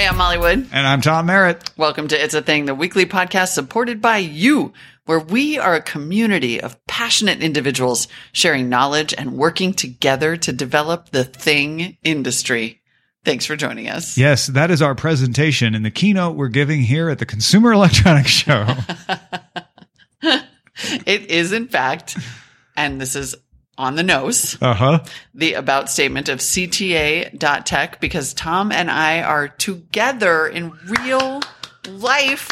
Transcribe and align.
Hey, 0.00 0.06
I'm 0.06 0.16
Molly 0.16 0.38
Wood. 0.38 0.66
And 0.72 0.86
I'm 0.86 1.02
Tom 1.02 1.26
Merritt. 1.26 1.72
Welcome 1.76 2.08
to 2.08 2.18
It's 2.18 2.32
a 2.32 2.40
Thing, 2.40 2.64
the 2.64 2.74
weekly 2.74 3.04
podcast 3.04 3.48
supported 3.48 4.00
by 4.00 4.16
you, 4.16 4.72
where 5.04 5.20
we 5.20 5.58
are 5.58 5.74
a 5.74 5.82
community 5.82 6.58
of 6.58 6.82
passionate 6.86 7.42
individuals 7.42 8.08
sharing 8.32 8.70
knowledge 8.70 9.12
and 9.12 9.36
working 9.36 9.74
together 9.74 10.38
to 10.38 10.54
develop 10.54 11.10
the 11.10 11.24
thing 11.24 11.98
industry. 12.02 12.80
Thanks 13.26 13.44
for 13.44 13.56
joining 13.56 13.90
us. 13.90 14.16
Yes, 14.16 14.46
that 14.46 14.70
is 14.70 14.80
our 14.80 14.94
presentation 14.94 15.74
in 15.74 15.82
the 15.82 15.90
keynote 15.90 16.34
we're 16.34 16.48
giving 16.48 16.80
here 16.80 17.10
at 17.10 17.18
the 17.18 17.26
Consumer 17.26 17.70
Electronics 17.74 18.30
Show. 18.30 18.68
It 21.04 21.30
is, 21.30 21.52
in 21.52 21.68
fact, 21.68 22.16
and 22.74 22.98
this 22.98 23.14
is 23.14 23.34
on 23.80 23.96
the 23.96 24.02
nose, 24.02 24.56
Uh 24.60 24.74
huh. 24.74 25.04
the 25.34 25.54
about 25.54 25.90
statement 25.90 26.28
of 26.28 26.40
CTA.tech 26.40 28.00
because 28.00 28.34
Tom 28.34 28.70
and 28.72 28.90
I 28.90 29.22
are 29.22 29.48
together 29.48 30.46
in 30.46 30.72
real 31.02 31.40
life 31.88 32.48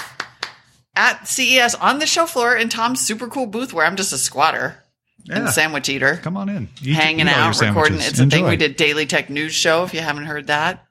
at 0.97 1.29
CES 1.29 1.75
on 1.77 1.99
the 1.99 2.07
show 2.07 2.27
floor 2.27 2.57
in 2.57 2.69
Tom's 2.69 3.01
super 3.01 3.29
cool 3.29 3.47
booth 3.47 3.73
where 3.73 3.87
I'm 3.87 3.97
just 3.97 4.13
a 4.13 4.19
squatter 4.19 4.83
Yeah. 5.25 5.37
and 5.41 5.49
sandwich 5.51 5.89
eater. 5.89 6.17
Come 6.23 6.37
on 6.37 6.49
in. 6.49 6.69
Eat- 6.83 6.95
hanging 6.95 7.27
eat 7.29 7.33
out, 7.33 7.61
recording. 7.61 7.99
It's 8.01 8.19
a 8.19 8.27
thing 8.27 8.45
we 8.47 8.57
did 8.57 8.77
Daily 8.77 9.07
Tech 9.07 9.31
News 9.31 9.55
Show. 9.55 9.85
If 9.85 9.95
you 9.95 10.01
haven't 10.01 10.25
heard 10.27 10.47
that, 10.49 10.85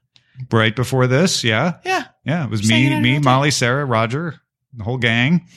right 0.52 0.76
before 0.76 1.08
this. 1.08 1.44
Yeah. 1.44 1.73
yeah, 1.83 2.04
Yeah. 2.23 2.44
It 2.45 2.50
was 2.52 2.61
Just 2.61 2.72
me, 2.72 3.00
me. 3.00 3.20
Molly, 3.20 3.50
Sarah, 3.52 3.86
Roger, 3.86 4.36
the 4.73 4.83
whole 4.83 4.98
gang. 5.00 5.48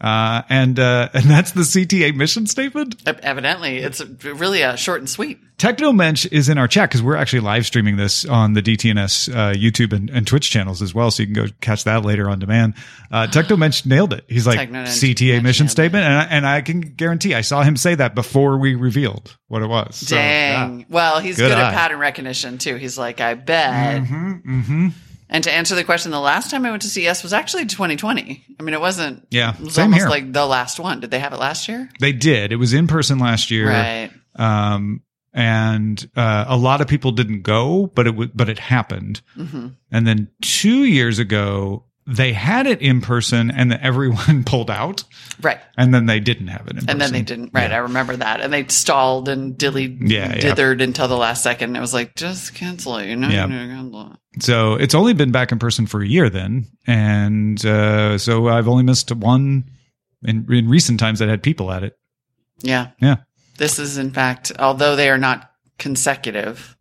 Uh, 0.00 0.42
and, 0.48 0.78
uh, 0.78 1.08
and 1.14 1.24
that's 1.24 1.52
the 1.52 1.62
CTA 1.62 2.14
mission 2.14 2.46
statement. 2.46 2.96
Evidently 3.06 3.78
it's 3.78 4.04
really 4.24 4.62
uh, 4.62 4.76
short 4.76 5.00
and 5.00 5.08
sweet. 5.08 5.38
Technomensch 5.58 6.30
is 6.30 6.48
in 6.48 6.56
our 6.56 6.68
chat 6.68 6.88
because 6.88 7.02
we're 7.02 7.16
actually 7.16 7.40
live 7.40 7.66
streaming 7.66 7.96
this 7.96 8.24
on 8.24 8.52
the 8.52 8.62
DTNS 8.62 9.34
uh, 9.34 9.54
YouTube 9.54 9.92
and, 9.92 10.08
and 10.08 10.24
Twitch 10.24 10.50
channels 10.50 10.80
as 10.80 10.94
well, 10.94 11.10
so 11.10 11.24
you 11.24 11.26
can 11.26 11.34
go 11.34 11.46
catch 11.60 11.82
that 11.82 12.04
later 12.04 12.30
on 12.30 12.38
demand. 12.38 12.74
Uh, 13.10 13.26
Technomensch 13.30 13.84
nailed 13.84 14.12
it. 14.12 14.24
He's 14.28 14.46
like 14.46 14.70
CTA 14.70 15.42
mission 15.42 15.66
statement, 15.66 16.04
and 16.04 16.14
I, 16.14 16.24
and 16.26 16.46
I 16.46 16.60
can 16.60 16.80
guarantee 16.80 17.34
I 17.34 17.40
saw 17.40 17.64
him 17.64 17.76
say 17.76 17.96
that 17.96 18.14
before 18.14 18.56
we 18.58 18.76
revealed 18.76 19.36
what 19.48 19.62
it 19.62 19.66
was. 19.66 19.96
So, 19.96 20.14
Dang. 20.14 20.80
yeah. 20.80 20.86
Well, 20.88 21.18
he's 21.18 21.36
Good 21.36 21.48
good, 21.48 21.58
at 21.58 21.74
pattern 21.74 21.98
recognition 21.98 22.58
too. 22.58 22.76
He's 22.76 22.96
like, 22.96 23.20
I 23.20 23.34
bet. 23.34 24.02
Mm-hmm. 24.02 24.88
And 25.30 25.44
to 25.44 25.52
answer 25.52 25.74
the 25.74 25.84
question, 25.84 26.10
the 26.10 26.20
last 26.20 26.50
time 26.50 26.64
I 26.64 26.70
went 26.70 26.82
to 26.82 26.88
CES 26.88 27.22
was 27.22 27.32
actually 27.34 27.66
2020. 27.66 28.44
I 28.58 28.62
mean, 28.62 28.74
it 28.74 28.80
wasn't. 28.80 29.26
Yeah, 29.30 29.54
it 29.54 29.60
was 29.60 29.74
same 29.74 29.84
almost 29.84 30.00
here. 30.02 30.08
like 30.08 30.32
the 30.32 30.46
last 30.46 30.80
one. 30.80 31.00
Did 31.00 31.10
they 31.10 31.18
have 31.18 31.32
it 31.34 31.38
last 31.38 31.68
year? 31.68 31.90
They 32.00 32.12
did. 32.12 32.50
It 32.52 32.56
was 32.56 32.72
in 32.72 32.86
person 32.86 33.18
last 33.18 33.50
year, 33.50 33.68
Right. 33.68 34.10
um, 34.36 35.02
and 35.34 36.10
uh, 36.16 36.46
a 36.48 36.56
lot 36.56 36.80
of 36.80 36.88
people 36.88 37.12
didn't 37.12 37.42
go, 37.42 37.86
but 37.94 38.06
it 38.06 38.12
w- 38.12 38.30
but 38.34 38.48
it 38.48 38.58
happened. 38.58 39.20
hmm 39.34 39.68
And 39.92 40.06
then 40.06 40.28
two 40.40 40.84
years 40.84 41.18
ago, 41.18 41.84
they 42.06 42.32
had 42.32 42.66
it 42.66 42.80
in 42.80 43.02
person, 43.02 43.50
and 43.50 43.70
then 43.70 43.80
everyone 43.82 44.42
pulled 44.46 44.70
out. 44.70 45.04
Right. 45.42 45.60
and 45.76 45.94
then 45.94 46.06
they 46.06 46.18
didn't 46.18 46.48
have 46.48 46.66
it 46.66 46.78
in 46.82 46.88
And 46.90 47.00
then 47.00 47.12
they 47.12 47.22
didn't. 47.22 47.50
Right. 47.52 47.70
I 47.70 47.76
remember 47.76 48.16
that. 48.16 48.40
And 48.40 48.52
they 48.52 48.66
stalled 48.66 49.28
and 49.28 49.56
dilly 49.56 49.84
Yeah, 50.00 50.34
yeah. 50.34 50.40
dithered 50.40 50.82
until 50.82 51.06
the 51.06 51.16
last 51.16 51.44
second. 51.44 51.76
It 51.76 51.80
was 51.80 51.94
like, 51.94 52.16
just 52.16 52.54
cancel 52.54 52.96
it. 52.96 53.06
You 53.08 53.14
know, 53.14 53.28
Yeah. 53.28 53.46
You 54.46 54.54
know, 54.54 54.70
cancel 54.70 54.76
it. 54.76 54.78
So 54.78 54.82
it's 54.82 54.94
only 54.94 55.12
been 55.14 55.32
back 55.32 55.52
in 55.52 55.58
person 55.58 55.86
for 55.86 56.02
a 56.02 56.06
year 56.06 56.30
then, 56.30 56.66
and 56.86 57.64
uh, 57.64 58.18
so 58.18 58.48
I've 58.48 58.68
only 58.68 58.84
missed 58.84 59.10
one 59.12 59.64
in, 60.24 60.46
in 60.52 60.68
recent 60.68 61.00
times 61.00 61.18
that 61.18 61.28
had 61.28 61.42
people 61.42 61.70
at 61.72 61.82
it. 61.82 61.98
Yeah. 62.60 62.90
Yeah, 63.00 63.16
This 63.56 63.78
is, 63.78 63.98
in 63.98 64.10
fact, 64.10 64.52
although 64.58 64.96
they 64.96 65.08
are 65.10 65.18
not 65.18 65.50
consecutive, 65.78 66.76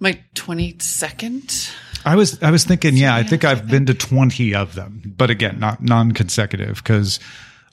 my 0.00 0.20
22nd. 0.34 1.72
I 2.04 2.14
was 2.14 2.40
I 2.42 2.52
was 2.52 2.64
thinking, 2.64 2.96
yeah, 2.96 3.16
I 3.16 3.24
think 3.24 3.44
I've 3.44 3.66
been 3.68 3.86
to 3.86 3.94
twenty 3.94 4.54
of 4.54 4.76
them, 4.76 5.14
but 5.16 5.28
again, 5.28 5.58
not 5.58 5.82
non 5.82 6.12
consecutive 6.12 6.76
because 6.76 7.18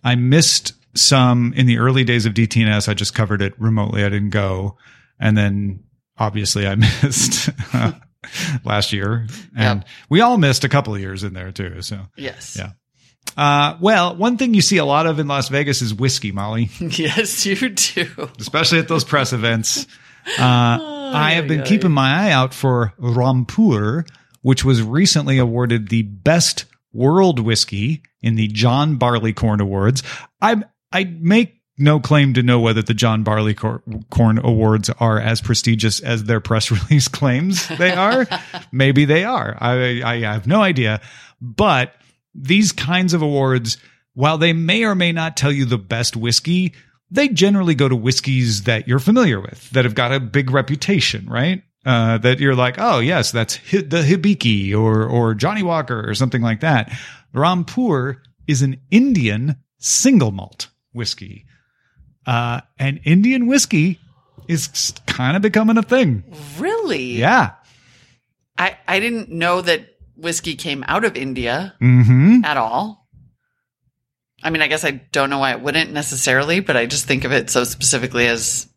I 0.04 0.16
missed 0.16 0.74
some 0.96 1.54
in 1.54 1.68
the 1.68 1.78
early 1.78 2.04
days 2.04 2.26
of 2.26 2.34
DTNS. 2.34 2.90
I 2.90 2.96
just 2.96 3.14
covered 3.14 3.44
it 3.44 3.54
remotely. 3.60 4.04
I 4.04 4.10
didn't 4.10 4.32
go, 4.32 4.76
and 5.20 5.38
then 5.38 5.84
obviously 6.18 6.66
I 6.66 6.74
missed 7.04 7.50
last 8.64 8.94
year, 8.94 9.28
and 9.56 9.80
Yep. 9.82 9.88
we 10.10 10.22
all 10.22 10.38
missed 10.38 10.64
a 10.64 10.70
couple 10.70 10.94
of 10.96 11.02
years 11.02 11.24
in 11.24 11.34
there 11.34 11.52
too. 11.52 11.82
So. 11.82 12.00
Yes. 12.18 12.58
Yeah. 12.58 12.72
Uh, 13.38 13.78
well, 13.82 14.16
one 14.16 14.38
thing 14.38 14.54
you 14.54 14.62
see 14.62 14.78
a 14.78 14.86
lot 14.86 15.08
of 15.08 15.18
in 15.20 15.28
Las 15.28 15.48
Vegas 15.50 15.82
is 15.82 15.94
whiskey, 15.94 16.32
Molly, 16.32 16.70
Yes, 16.80 17.46
you 17.46 17.70
do. 17.70 18.30
especially 18.40 18.80
at 18.80 18.88
those 18.88 19.04
press 19.04 19.34
events. 19.34 19.88
Uh, 20.40 20.80
I 21.14 21.32
have 21.36 21.50
been 21.50 21.64
ay, 21.64 21.66
keeping 21.66 21.92
my 21.92 22.28
eye 22.28 22.32
out 22.32 22.54
for 22.54 22.94
Rampur, 22.98 24.08
which 24.42 24.64
was 24.64 24.82
recently 24.82 25.38
awarded 25.38 25.90
the 25.90 26.04
best 26.04 26.64
world 26.94 27.40
whiskey 27.40 28.04
in 28.22 28.36
the 28.36 28.48
John 28.48 28.96
Barleycorn 28.96 29.60
Awards. 29.60 30.02
I 30.42 30.64
I 30.94 31.04
make 31.04 31.56
no 31.78 32.00
claim 32.00 32.34
to 32.36 32.44
know 32.44 32.60
whether 32.60 32.82
the 32.82 32.94
John 32.94 33.24
Barleycorn 33.24 34.40
Awards 34.44 34.90
are 35.00 35.20
as 35.20 35.42
prestigious 35.42 36.00
as 36.00 36.26
their 36.26 36.40
press 36.40 36.72
release 36.90 37.08
claims 37.08 37.68
they 37.68 37.92
are. 37.92 38.28
Maybe 38.72 39.06
they 39.06 39.24
are. 39.24 39.58
I, 39.60 40.02
I 40.04 40.20
have 40.22 40.48
no 40.48 40.62
idea. 40.62 41.02
But 41.42 41.94
these 42.36 42.72
kinds 42.72 43.14
of 43.14 43.22
awards, 43.22 43.78
while 44.14 44.38
they 44.38 44.54
may 44.54 44.84
or 44.84 44.96
may 44.96 45.12
not 45.12 45.38
tell 45.38 45.52
you 45.52 45.66
the 45.66 45.78
best 45.78 46.16
whiskey, 46.16 46.74
they 47.12 47.28
generally 47.28 47.76
go 47.76 47.88
to 47.88 47.96
whiskeys 47.96 48.64
that 48.64 48.88
you're 48.88 49.00
familiar 49.00 49.40
with, 49.40 49.70
that 49.72 49.86
have 49.86 49.96
got 49.96 50.12
a 50.12 50.20
big 50.20 50.52
reputation, 50.52 51.28
right? 51.28 51.64
Uh, 51.86 52.18
that 52.20 52.40
you're 52.40 52.56
like, 52.56 52.76
oh 52.78 53.00
yes, 53.00 53.32
that's 53.32 53.58
the 53.72 54.04
Hibiki 54.04 54.74
or 54.74 55.04
or 55.06 55.34
Johnnie 55.34 55.64
Walker 55.64 56.10
or 56.10 56.16
something 56.16 56.42
like 56.42 56.62
that. 56.62 56.90
Rampur 57.36 58.20
is 58.48 58.62
an 58.62 58.80
Indian 58.90 59.58
single 59.80 60.32
malt 60.32 60.70
whiskey, 60.94 61.46
uh, 62.26 62.62
and 62.80 63.00
Indian 63.04 63.48
whiskey 63.48 64.00
is 64.48 64.94
kind 65.08 65.36
of 65.36 65.42
becoming 65.42 65.78
a 65.78 65.84
thing. 65.84 66.24
Really? 66.58 67.14
Yeah. 67.14 67.52
I, 68.58 68.78
I 68.88 69.00
didn't 69.00 69.30
know 69.30 69.62
that 69.62 69.88
whiskey 70.16 70.56
came 70.56 70.84
out 70.88 71.06
of 71.06 71.16
India 71.16 71.74
Mm-hmm. 71.82 72.46
at 72.46 72.58
all. 72.58 73.08
I 74.44 74.50
mean, 74.50 74.62
I 74.62 74.68
guess 74.68 74.84
I 74.84 74.92
don't 75.12 75.30
know 75.30 75.40
why 75.40 75.52
it 75.52 75.62
wouldn't 75.62 75.92
necessarily, 75.94 76.60
but 76.60 76.76
I 76.76 76.86
just 76.86 77.06
think 77.06 77.24
of 77.24 77.32
it 77.32 77.50
so 77.50 77.64
specifically 77.64 78.28
as, 78.28 78.68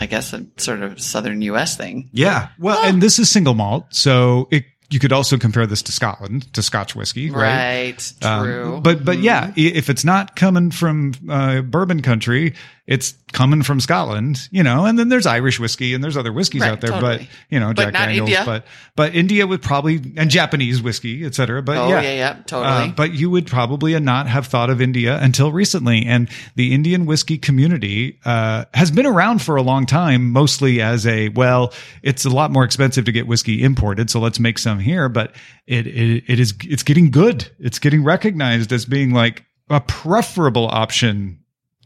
I 0.00 0.06
guess, 0.06 0.32
a 0.32 0.44
sort 0.56 0.82
of 0.82 1.00
southern 1.00 1.40
U.S. 1.42 1.76
thing. 1.76 2.10
Yeah. 2.12 2.48
Well, 2.58 2.82
and 2.84 3.00
this 3.00 3.18
is 3.20 3.30
single 3.30 3.54
malt, 3.54 3.86
so 3.90 4.48
it 4.50 4.64
you 4.90 4.98
could 4.98 5.12
also 5.12 5.36
compare 5.36 5.66
this 5.66 5.82
to 5.82 5.92
Scotland, 5.92 6.52
to 6.54 6.62
Scotch 6.62 6.96
whiskey, 6.96 7.30
right? 7.30 7.92
Right. 7.92 8.12
Um, 8.22 8.44
True. 8.44 8.80
but 8.82 9.04
but 9.04 9.18
yeah, 9.18 9.52
if 9.56 9.90
it's 9.90 10.04
not 10.04 10.34
coming 10.36 10.70
from 10.70 11.12
uh, 11.28 11.60
bourbon 11.60 12.00
country, 12.02 12.54
it's 12.88 13.12
coming 13.32 13.62
from 13.62 13.80
Scotland, 13.80 14.48
you 14.50 14.62
know. 14.62 14.86
And 14.86 14.98
then 14.98 15.10
there's 15.10 15.26
Irish 15.26 15.60
whiskey 15.60 15.92
and 15.92 16.02
there's 16.02 16.16
other 16.16 16.32
whiskeys 16.32 16.62
Right, 16.62 16.70
out 16.72 16.80
there, 16.80 16.98
but 16.98 17.20
you 17.50 17.60
know, 17.60 17.74
But 17.74 17.82
Jack 17.82 17.92
Daniels, 17.92 18.30
India. 18.30 18.42
but 18.46 18.64
but 18.96 19.14
India 19.14 19.46
would 19.46 19.60
probably 19.60 20.00
and 20.16 20.30
Japanese 20.30 20.80
whiskey, 20.80 21.22
et 21.26 21.34
cetera. 21.34 21.62
But 21.62 21.76
oh, 21.76 21.88
yeah, 21.90 22.00
yeah, 22.00 22.14
yeah, 22.14 22.30
Uh, 22.30 22.42
totally. 22.46 22.92
but 22.92 23.12
you 23.12 23.28
would 23.28 23.46
probably 23.46 24.00
not 24.00 24.26
have 24.26 24.46
thought 24.46 24.70
of 24.70 24.80
India 24.80 25.18
until 25.20 25.52
recently. 25.52 26.06
And 26.06 26.30
the 26.56 26.72
Indian 26.72 27.04
whiskey 27.04 27.36
community 27.36 28.18
uh, 28.24 28.64
has 28.72 28.90
been 28.90 29.04
around 29.04 29.42
for 29.42 29.56
a 29.56 29.62
long 29.62 29.84
time, 29.84 30.30
mostly 30.32 30.80
as 30.80 31.06
a, 31.06 31.28
well, 31.28 31.74
it's 32.02 32.24
a 32.24 32.30
lot 32.30 32.50
more 32.50 32.64
expensive 32.64 33.04
to 33.04 33.12
get 33.12 33.26
whiskey 33.26 33.62
imported. 33.62 34.08
So 34.08 34.18
let's 34.18 34.40
make 34.40 34.58
some 34.58 34.78
here. 34.78 35.10
But 35.10 35.34
it, 35.66 35.86
it, 35.86 36.24
it 36.26 36.40
is, 36.40 36.54
it's 36.64 36.82
getting 36.82 37.10
good. 37.10 37.46
It's 37.58 37.78
getting 37.78 38.02
recognized 38.02 38.72
as 38.72 38.86
being 38.86 39.12
like 39.12 39.44
a 39.68 39.82
preferable 39.82 40.68
option 40.68 41.40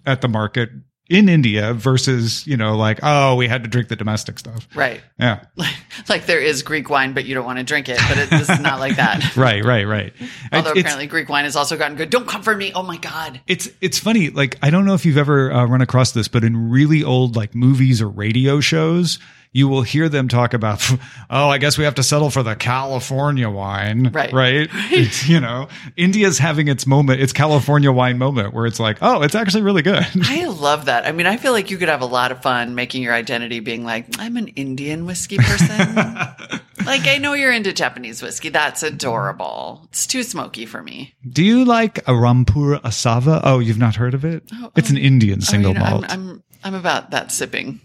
at 0.07 0.21
the 0.21 0.29
market 0.29 0.71
in 1.13 1.29
India 1.29 1.75
versus, 1.75 2.47
you 2.47 2.57
know, 2.57 2.75
like, 2.77 3.01
oh, 3.03 3.37
we 3.37 3.47
had 3.47 3.63
to 3.65 3.69
drink 3.69 3.89
the 3.89 3.97
domestic 3.97 4.39
stuff. 4.39 4.67
Right. 4.75 5.03
Yeah. 5.21 5.45
like 6.09 6.25
there 6.27 6.41
is 6.41 6.63
Greek 6.63 6.89
wine, 6.89 7.13
but 7.13 7.27
you 7.27 7.35
don't 7.35 7.45
want 7.45 7.59
to 7.59 7.65
drink 7.65 7.89
it. 7.91 7.99
But 8.09 8.17
it, 8.19 8.31
this 8.31 8.49
is 8.49 8.61
not 8.61 8.81
like 8.81 8.97
that. 8.97 9.37
Right, 9.43 9.65
right, 9.65 9.87
right. 9.87 10.13
Although 10.53 10.71
It's- 10.71 10.81
apparently 10.83 11.07
Greek 11.07 11.29
wine 11.29 11.45
has 11.45 11.55
also 11.57 11.77
gotten 11.77 11.97
good. 11.97 12.11
Don't 12.11 12.27
come 12.27 12.43
for 12.43 12.57
me. 12.57 12.73
Oh 12.75 12.83
my 12.83 12.97
God. 12.97 13.41
It's 13.47 13.69
it's 13.81 13.99
funny. 13.99 14.31
Like 14.31 14.57
I 14.63 14.71
don't 14.71 14.85
know 14.85 14.95
if 14.95 15.05
you've 15.05 15.19
ever 15.19 15.53
uh, 15.53 15.67
run 15.67 15.81
across 15.83 16.13
this, 16.13 16.29
but 16.29 16.45
in 16.45 16.71
really 16.71 17.05
old 17.05 17.37
like 17.37 17.55
movies 17.55 18.01
or 18.01 18.09
radio 18.09 18.61
shows, 18.61 19.19
you 19.53 19.69
will 19.69 19.83
hear 19.83 20.09
them 20.09 20.29
talk 20.29 20.55
about, 20.55 20.83
oh, 21.31 21.49
I 21.49 21.59
guess 21.59 21.77
we 21.77 21.85
have 21.85 21.95
to 21.97 22.03
settle 22.03 22.31
for 22.31 22.43
the 22.43 22.57
California 22.57 23.49
wine, 23.49 24.11
Right. 24.13 24.33
Right. 24.33 24.69
It's, 24.91 25.29
you 25.29 25.41
know, 25.41 25.69
India's 25.97 26.39
having 26.39 26.69
its 26.69 26.87
moment, 26.87 27.21
its 27.21 27.33
California 27.33 27.93
wine 27.93 28.19
moment, 28.19 28.55
where 28.55 28.67
it's 28.67 28.81
like, 28.81 28.99
oh, 29.03 29.23
it's 29.23 29.35
actually 29.35 29.63
really 29.63 29.83
good. 29.83 30.07
I 30.25 30.47
love 30.47 30.87
that. 30.87 31.07
I 31.07 31.13
mean, 31.13 31.27
I 31.27 31.37
feel 31.37 31.53
like 31.53 31.71
you 31.71 31.77
could 31.77 31.89
have 31.89 32.01
a 32.01 32.07
lot 32.07 32.33
of 32.33 32.43
fun 32.43 32.75
making 32.75 33.03
your 33.03 33.13
identity 33.13 33.61
being 33.61 33.85
like, 33.85 34.07
I'm 34.19 34.37
an 34.37 34.49
Indian 34.49 35.07
whiskey 35.07 35.37
person. 35.39 35.95
like, 36.87 37.07
I 37.07 37.19
know 37.21 37.35
you're 37.35 37.53
into 37.53 37.73
Japanese 37.73 38.23
whiskey. 38.23 38.49
That's 38.49 38.83
adorable. 38.83 39.83
It's 39.91 40.07
too 40.07 40.23
smoky 40.23 40.67
for 40.67 40.83
me. 40.83 41.15
Do 41.29 41.45
you 41.45 41.65
like 41.65 41.99
a 41.99 42.13
Rampur 42.13 42.81
Asava? 42.81 43.41
Oh, 43.45 43.59
you've 43.59 43.79
not 43.79 43.97
heard 43.97 44.15
of 44.15 44.25
it? 44.25 44.45
Oh, 44.55 44.73
it's 44.77 44.91
an 44.91 44.97
oh. 44.97 45.01
Indian 45.01 45.41
oh, 45.43 45.45
single 45.45 45.71
I 45.73 45.75
mean, 45.75 45.83
malt. 45.83 46.05
I'm, 46.09 46.11
I'm, 46.11 46.43
I'm 46.65 46.75
about 46.75 47.11
that 47.11 47.33
sipping 47.33 47.81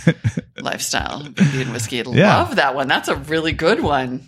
lifestyle. 0.58 1.26
Indian 1.26 1.72
whiskey. 1.72 2.00
I 2.00 2.10
Yeah. 2.12 2.36
love 2.38 2.56
that 2.56 2.74
one. 2.74 2.88
That's 2.88 3.08
a 3.08 3.16
really 3.16 3.52
good 3.52 3.80
one. 3.80 4.26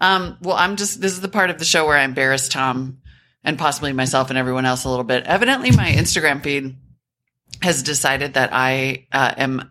Um, 0.00 0.36
well, 0.42 0.56
I'm 0.56 0.76
just, 0.76 1.00
this 1.00 1.12
is 1.12 1.20
the 1.20 1.28
part 1.28 1.50
of 1.50 1.58
the 1.58 1.64
show 1.64 1.86
where 1.86 1.96
I 1.96 2.02
embarrass 2.02 2.48
Tom 2.48 2.98
and 3.44 3.58
possibly 3.58 3.92
myself 3.92 4.30
and 4.30 4.38
everyone 4.38 4.64
else 4.66 4.84
a 4.84 4.88
little 4.90 5.04
bit. 5.04 5.24
Evidently, 5.24 5.70
my 5.70 5.90
Instagram 5.92 6.42
feed 6.42 6.76
has 7.62 7.82
decided 7.82 8.34
that 8.34 8.50
I 8.52 9.06
uh, 9.12 9.34
am 9.36 9.70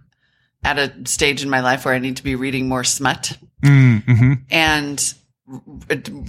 at 0.63 0.77
a 0.79 0.93
stage 1.05 1.43
in 1.43 1.49
my 1.49 1.59
life 1.61 1.83
where 1.85 1.93
I 1.93 1.99
need 1.99 2.17
to 2.17 2.23
be 2.23 2.35
reading 2.35 2.67
more 2.67 2.83
smut 2.83 3.37
Mm, 3.63 4.03
mhm. 4.05 4.41
and 4.49 5.13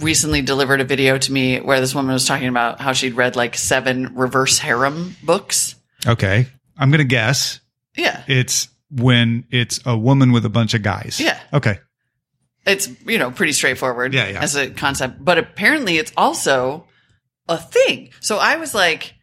recently 0.03 0.43
delivered 0.43 0.81
a 0.83 0.85
video 0.85 1.17
to 1.17 1.33
me 1.33 1.61
where 1.61 1.81
this 1.81 1.95
woman 1.95 2.13
was 2.13 2.27
talking 2.27 2.49
about 2.49 2.79
how 2.81 2.93
she'd 2.93 3.15
read 3.15 3.37
like 3.37 3.57
seven 3.57 4.15
reverse 4.17 4.59
harem 4.59 5.17
books. 5.23 5.75
Okay. 6.07 6.47
I'm 6.83 6.91
going 6.91 6.99
to 6.99 7.05
guess 7.05 7.61
Yeah. 7.97 8.23
it's 8.27 8.69
when 8.91 9.45
it's 9.51 9.81
a 9.87 9.97
woman 9.97 10.33
with 10.33 10.45
a 10.45 10.49
bunch 10.51 10.75
of 10.75 10.83
guys. 10.83 11.19
Yeah. 11.21 11.39
Okay. 11.53 11.79
It's, 12.67 12.89
you 13.07 13.19
know, 13.19 13.31
pretty 13.31 13.53
straightforward 13.53 14.15
Yeah, 14.15 14.29
yeah. 14.29 14.41
as 14.43 14.55
a 14.57 14.71
concept, 14.71 15.25
but 15.25 15.39
apparently 15.39 15.97
it's 15.99 16.13
also 16.17 16.87
a 17.49 17.59
thing. 17.59 18.11
So 18.21 18.39
I 18.39 18.57
was 18.57 18.75
like, 18.75 19.15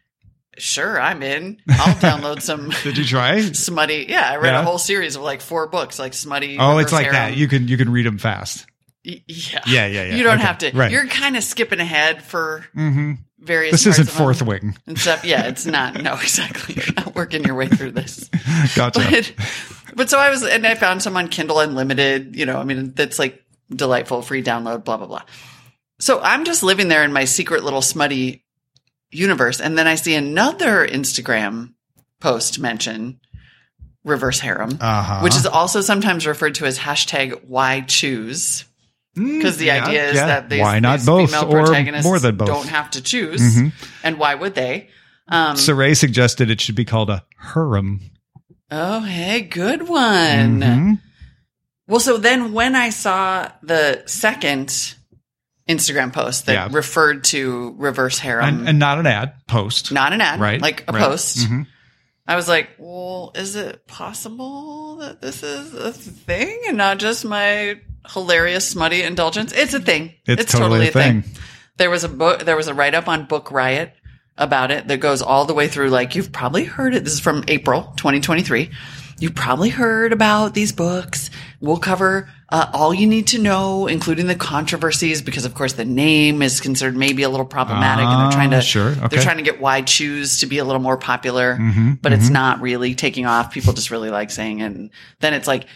sure, 0.58 1.00
I'm 1.00 1.22
in. 1.22 1.58
I'll 1.68 1.94
download 1.96 2.42
some 2.42 2.70
Did 2.82 2.98
you 2.98 3.04
try? 3.04 3.40
smutty. 3.40 4.06
Yeah. 4.08 4.28
I 4.30 4.36
read 4.36 4.52
Yeah. 4.52 4.60
a 4.60 4.64
whole 4.64 4.78
series 4.78 5.16
of 5.16 5.22
like 5.22 5.40
four 5.40 5.68
books, 5.68 5.98
like 5.98 6.12
smutty. 6.14 6.56
Oh, 6.58 6.78
it's 6.78 6.92
like 6.92 7.10
that. 7.12 7.36
You 7.36 7.48
can 7.48 7.66
you 7.68 7.76
can 7.78 7.90
read 7.90 8.04
them 8.06 8.18
fast. 8.18 8.66
Y- 9.06 9.22
yeah. 9.26 9.60
Yeah, 9.66 9.86
yeah, 9.86 10.04
yeah. 10.04 10.14
You 10.16 10.22
don't 10.22 10.34
Okay. 10.38 10.46
have 10.46 10.58
to. 10.58 10.70
Right. 10.72 10.90
You're 10.90 11.06
kind 11.06 11.36
of 11.36 11.42
skipping 11.44 11.80
ahead 11.80 12.22
for 12.22 12.66
hmm 12.74 13.12
various. 13.40 13.72
This 13.72 13.84
parts 13.84 13.98
isn't 13.98 14.08
of 14.12 14.14
fourth 14.16 14.42
wing. 14.42 14.76
and 14.86 14.98
stuff. 14.98 15.24
Yeah, 15.24 15.46
it's 15.46 15.66
not. 15.66 16.00
No, 16.02 16.14
exactly. 16.20 16.74
You're 16.76 16.94
not 16.96 17.14
working 17.14 17.44
your 17.44 17.54
way 17.54 17.68
through 17.68 17.92
this. 17.92 18.28
Gotcha. 18.76 19.00
But, 19.00 19.32
but 19.94 20.10
so 20.10 20.18
I 20.18 20.30
was, 20.30 20.42
and 20.44 20.66
I 20.66 20.74
found 20.74 21.02
some 21.02 21.16
on 21.16 21.28
Kindle 21.28 21.60
Unlimited. 21.60 22.36
You 22.36 22.46
know, 22.46 22.58
I 22.58 22.64
mean, 22.64 22.92
that's 22.94 23.18
like 23.18 23.42
delightful, 23.70 24.22
free 24.22 24.42
download, 24.42 24.84
blah 24.84 24.96
blah 24.96 25.06
blah. 25.06 25.22
So 25.98 26.20
I'm 26.20 26.44
just 26.44 26.62
living 26.62 26.88
there 26.88 27.04
in 27.04 27.12
my 27.12 27.24
secret 27.24 27.62
little 27.64 27.82
smutty 27.82 28.44
universe, 29.10 29.60
and 29.60 29.76
then 29.76 29.86
I 29.86 29.96
see 29.96 30.14
another 30.14 30.86
Instagram 30.86 31.74
post 32.20 32.58
mention 32.58 33.20
reverse 34.04 34.40
harem, 34.40 34.78
Uh-huh. 34.80 35.20
which 35.20 35.36
is 35.36 35.44
also 35.46 35.80
sometimes 35.82 36.26
referred 36.26 36.54
to 36.56 36.64
as 36.66 36.78
hashtag 36.78 37.44
why 37.46 37.82
choose. 37.82 38.64
Because 39.14 39.56
the 39.56 39.68
Mm, 39.68 39.76
yeah, 39.76 39.84
idea 39.86 40.08
is 40.10 40.14
yeah. 40.16 40.26
that 40.26 40.48
these, 40.48 40.60
why 40.60 40.78
not 40.78 40.98
these 40.98 41.06
both 41.06 41.30
female 41.30 41.48
or 41.52 41.64
protagonists 41.66 42.04
more 42.04 42.18
than 42.18 42.36
both? 42.36 42.46
don't 42.48 42.68
have 42.68 42.90
to 42.92 43.02
choose, 43.02 43.40
Mhm. 43.40 43.72
and 44.04 44.18
why 44.18 44.34
would 44.34 44.54
they? 44.54 44.88
Um, 45.28 45.56
Saray 45.56 45.96
suggested 45.96 46.50
it 46.50 46.60
should 46.60 46.74
be 46.76 46.84
called 46.84 47.10
a 47.10 47.24
harem. 47.54 48.00
oh, 48.70 49.00
hey, 49.00 49.40
good 49.42 49.88
one. 49.88 50.60
Mhm. 50.60 50.98
Well, 51.88 51.98
so 52.00 52.18
then 52.18 52.52
when 52.52 52.76
I 52.76 52.90
saw 52.90 53.48
the 53.64 54.04
second 54.06 54.94
Instagram 55.68 56.12
post 56.12 56.46
that 56.46 56.52
Yeah. 56.52 56.68
referred 56.70 57.24
to 57.24 57.74
reverse 57.78 58.18
harem, 58.20 58.60
And, 58.60 58.68
and 58.68 58.78
not 58.78 58.98
an 58.98 59.06
ad 59.06 59.34
post. 59.48 59.90
not 59.92 60.12
an 60.12 60.20
ad, 60.20 60.38
right. 60.40 60.60
like 60.60 60.84
a 60.88 60.92
right. 60.92 61.02
post, 61.02 61.38
Mhm. 61.38 61.66
I 62.28 62.36
was 62.36 62.46
like, 62.48 62.70
well, 62.78 63.32
is 63.34 63.56
it 63.56 63.86
possible 63.88 64.96
that 64.96 65.20
this 65.20 65.42
is 65.42 65.74
a 65.74 65.92
thing 65.92 66.60
and 66.68 66.76
not 66.76 66.98
just 66.98 67.24
my 67.24 67.76
hilarious 68.08 68.68
smutty 68.68 69.02
indulgence? 69.02 69.52
It's 69.52 69.74
a 69.74 69.80
thing. 69.80 70.12
It's 70.26 70.52
totally 70.52 70.88
a 70.88 70.90
thing. 70.92 71.24
There 71.76 71.90
was 71.90 72.04
a 72.04 72.08
book, 72.08 72.44
there 72.44 72.56
was 72.56 72.68
a 72.68 72.74
write 72.74 72.94
up 72.94 73.08
on 73.08 73.26
Book 73.26 73.50
Riot 73.50 73.94
about 74.36 74.70
it 74.70 74.88
that 74.88 74.98
goes 75.00 75.22
all 75.22 75.44
the 75.44 75.54
way 75.54 75.68
through. 75.68 75.90
Like 75.90 76.14
you've 76.14 76.32
probably 76.32 76.64
heard 76.64 76.94
it. 76.94 77.04
This 77.04 77.14
is 77.14 77.20
from 77.20 77.44
April 77.48 77.92
2023. 77.96 78.70
You've 79.18 79.34
probably 79.34 79.68
heard 79.68 80.14
about 80.14 80.54
these 80.54 80.72
books. 80.72 81.28
We'll 81.60 81.76
cover 81.76 82.30
uh, 82.48 82.70
all 82.72 82.94
you 82.94 83.06
need 83.06 83.26
to 83.28 83.38
know, 83.38 83.86
including 83.86 84.26
the 84.28 84.34
controversies, 84.34 85.20
because 85.20 85.44
of 85.44 85.52
course 85.54 85.74
the 85.74 85.84
name 85.84 86.40
is 86.40 86.58
considered 86.58 86.96
maybe 86.96 87.22
a 87.22 87.28
little 87.28 87.44
problematic, 87.44 88.06
and 88.06 88.22
they're 88.22 88.32
trying 88.32 88.52
Ah, 88.54 88.56
to 88.56 88.62
sure, 88.62 88.88
okay. 88.92 89.08
they're 89.08 89.22
trying 89.22 89.36
to 89.36 89.42
get 89.42 89.60
Why 89.60 89.82
Choose 89.82 90.40
to 90.40 90.46
be 90.46 90.56
a 90.56 90.64
little 90.64 90.80
more 90.80 90.96
popular, 90.96 91.56
Mm-hmm, 91.60 91.92
but 92.00 92.14
it's 92.14 92.30
not 92.30 92.62
really 92.62 92.94
taking 92.94 93.26
off. 93.26 93.52
People 93.52 93.74
just 93.74 93.90
really 93.90 94.08
like 94.08 94.30
saying, 94.30 94.60
it. 94.60 94.64
and 94.64 94.90
then 95.20 95.34
it's 95.34 95.46
like. 95.46 95.66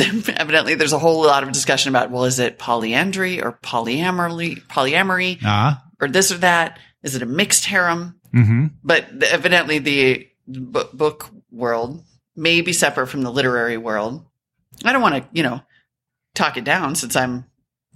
Evidently, 0.36 0.74
there's 0.74 0.92
a 0.92 0.98
whole 0.98 1.22
lot 1.22 1.42
of 1.42 1.52
discussion 1.52 1.90
about 1.90 2.10
well, 2.10 2.24
is 2.24 2.38
it 2.38 2.58
polyandry 2.58 3.42
or 3.42 3.58
polyamory? 3.62 4.62
Polyamory, 4.68 5.38
Ah. 5.44 5.82
or 6.00 6.08
this 6.08 6.32
or 6.32 6.38
that? 6.38 6.78
Is 7.02 7.14
it 7.14 7.22
a 7.22 7.26
mixed 7.26 7.64
harem? 7.66 8.20
hmm 8.32 8.66
But 8.82 9.20
the, 9.20 9.32
evidently, 9.32 9.78
the 9.78 10.28
b- 10.50 10.82
book 10.92 11.30
world 11.50 12.04
may 12.36 12.60
be 12.60 12.72
separate 12.72 13.08
from 13.08 13.22
the 13.22 13.30
literary 13.32 13.76
world. 13.76 14.24
I 14.84 14.92
don't 14.92 15.02
want 15.02 15.16
to, 15.16 15.28
you 15.32 15.42
know, 15.42 15.60
talk 16.34 16.56
it 16.56 16.64
down 16.64 16.94
since 16.94 17.16
I'm 17.16 17.44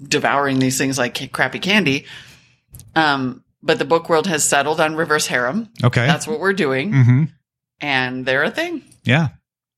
devouring 0.02 0.58
these 0.58 0.76
things 0.76 0.98
like 0.98 1.32
crappy 1.32 1.58
candy. 1.60 2.04
Um, 2.94 3.44
but 3.62 3.78
the 3.78 3.84
book 3.84 4.08
world 4.08 4.26
has 4.26 4.44
settled 4.44 4.80
on 4.80 4.96
reverse 4.96 5.26
harem. 5.26 5.70
Okay. 5.82 6.06
That's 6.06 6.26
what 6.26 6.40
we're 6.40 6.52
doing, 6.52 6.92
hmm 6.92 7.24
and 7.80 8.24
they're 8.24 8.44
a 8.44 8.50
thing. 8.50 8.82
Yeah. 9.04 9.28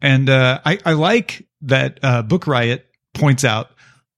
And 0.01 0.29
uh, 0.29 0.61
I, 0.65 0.79
I 0.85 0.93
like 0.93 1.46
that 1.63 1.99
uh, 2.03 2.23
Book 2.23 2.47
Riot 2.47 2.87
points 3.15 3.45
out 3.45 3.71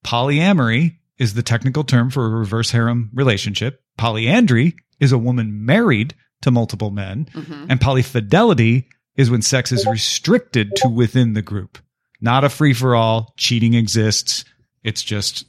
polyamory 0.05 0.96
is 1.19 1.35
the 1.35 1.43
technical 1.43 1.85
term 1.85 2.11
for 2.11 2.26
a 2.26 2.31
reverse 2.31 2.70
harem 2.70 3.11
relationship. 3.14 3.82
Polyandry 3.99 4.75
is 5.00 5.12
a 5.12 5.19
woman 5.19 5.64
married 5.67 6.14
to 6.43 6.50
multiple 6.50 6.90
men. 6.90 7.29
hmm 7.32 7.67
And 7.69 7.81
polyfidelity 7.81 8.87
is 9.17 9.31
when 9.31 9.43
sex 9.43 9.73
is 9.73 9.85
restricted 9.87 10.73
to 10.76 10.88
within 10.88 11.32
the 11.35 11.43
group. 11.43 11.79
Not 12.20 12.44
a 12.44 12.49
free 12.49 12.73
for 12.73 12.94
all. 12.94 13.35
Cheating 13.37 13.74
exists. 13.74 14.44
It's 14.84 15.03
just 15.03 15.44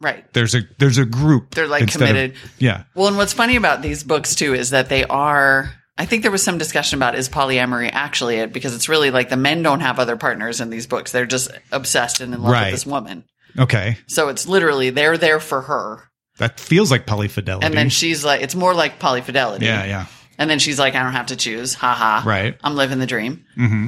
Right. 0.00 0.24
there's 0.32 0.56
a 0.56 0.62
there's 0.78 0.98
a 0.98 1.04
group. 1.04 1.54
They're 1.54 1.68
like 1.68 1.82
instead 1.82 2.02
of- 2.02 2.08
committed. 2.08 2.36
yeah. 2.58 2.84
Well, 2.96 3.06
and 3.06 3.16
what's 3.16 3.32
funny 3.32 3.54
about 3.54 3.82
these 3.82 4.02
books 4.02 4.34
too 4.34 4.52
is 4.54 4.70
that 4.70 4.88
they 4.88 5.04
are. 5.04 5.72
I 6.02 6.06
think 6.06 6.22
there 6.22 6.32
was 6.32 6.42
some 6.42 6.58
discussion 6.58 6.98
about 6.98 7.14
is 7.14 7.28
polyamory 7.28 7.88
actually 7.92 8.36
it 8.38 8.52
because 8.52 8.74
it's 8.74 8.88
really 8.88 9.12
like 9.12 9.28
the 9.28 9.36
men 9.36 9.62
don't 9.62 9.78
have 9.80 10.00
other 10.00 10.16
partners 10.16 10.60
in 10.60 10.68
these 10.68 10.88
books. 10.88 11.12
They're 11.12 11.26
just 11.26 11.50
obsessed 11.70 12.20
and 12.20 12.34
in 12.34 12.42
love 12.42 12.50
Right. 12.52 12.64
with 12.64 12.72
this 12.72 12.86
woman. 12.86 13.24
Okay. 13.56 13.98
So 14.08 14.28
it's 14.28 14.48
literally 14.48 14.90
they're 14.90 15.16
there 15.16 15.38
for 15.38 15.60
her, 15.62 16.02
That 16.38 16.58
feels 16.58 16.90
like 16.90 17.06
polyfidelity. 17.06 17.62
and 17.64 17.74
then 17.74 17.88
she's 17.88 18.24
like, 18.24 18.40
it's 18.42 18.54
more 18.56 18.74
like 18.74 18.98
polyfidelity. 18.98 19.62
yeah, 19.62 19.84
yeah. 19.84 20.06
And 20.38 20.50
then 20.50 20.58
she's 20.58 20.78
like, 20.78 20.96
I 20.96 21.02
don't 21.04 21.12
have 21.12 21.26
to 21.26 21.36
choose. 21.36 21.74
Ha 21.74 21.94
ha. 21.94 22.24
Right. 22.26 22.56
I'm 22.64 22.74
living 22.74 22.98
the 22.98 23.06
dream. 23.06 23.44
hmm 23.54 23.86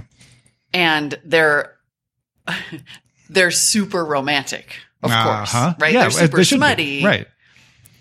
And 0.73 1.19
they're 1.25 1.75
they're 3.31 3.51
super 3.51 4.05
romantic, 4.05 4.77
of 5.03 5.11
course, 5.11 5.55
Uh-huh. 5.55 5.75
right? 5.81 5.93
Yeah, 5.95 6.03
they're 6.03 6.11
super 6.11 6.37
they 6.37 6.45
should 6.45 6.55
be. 6.57 6.59
smutty, 6.59 7.05
Right. 7.05 7.27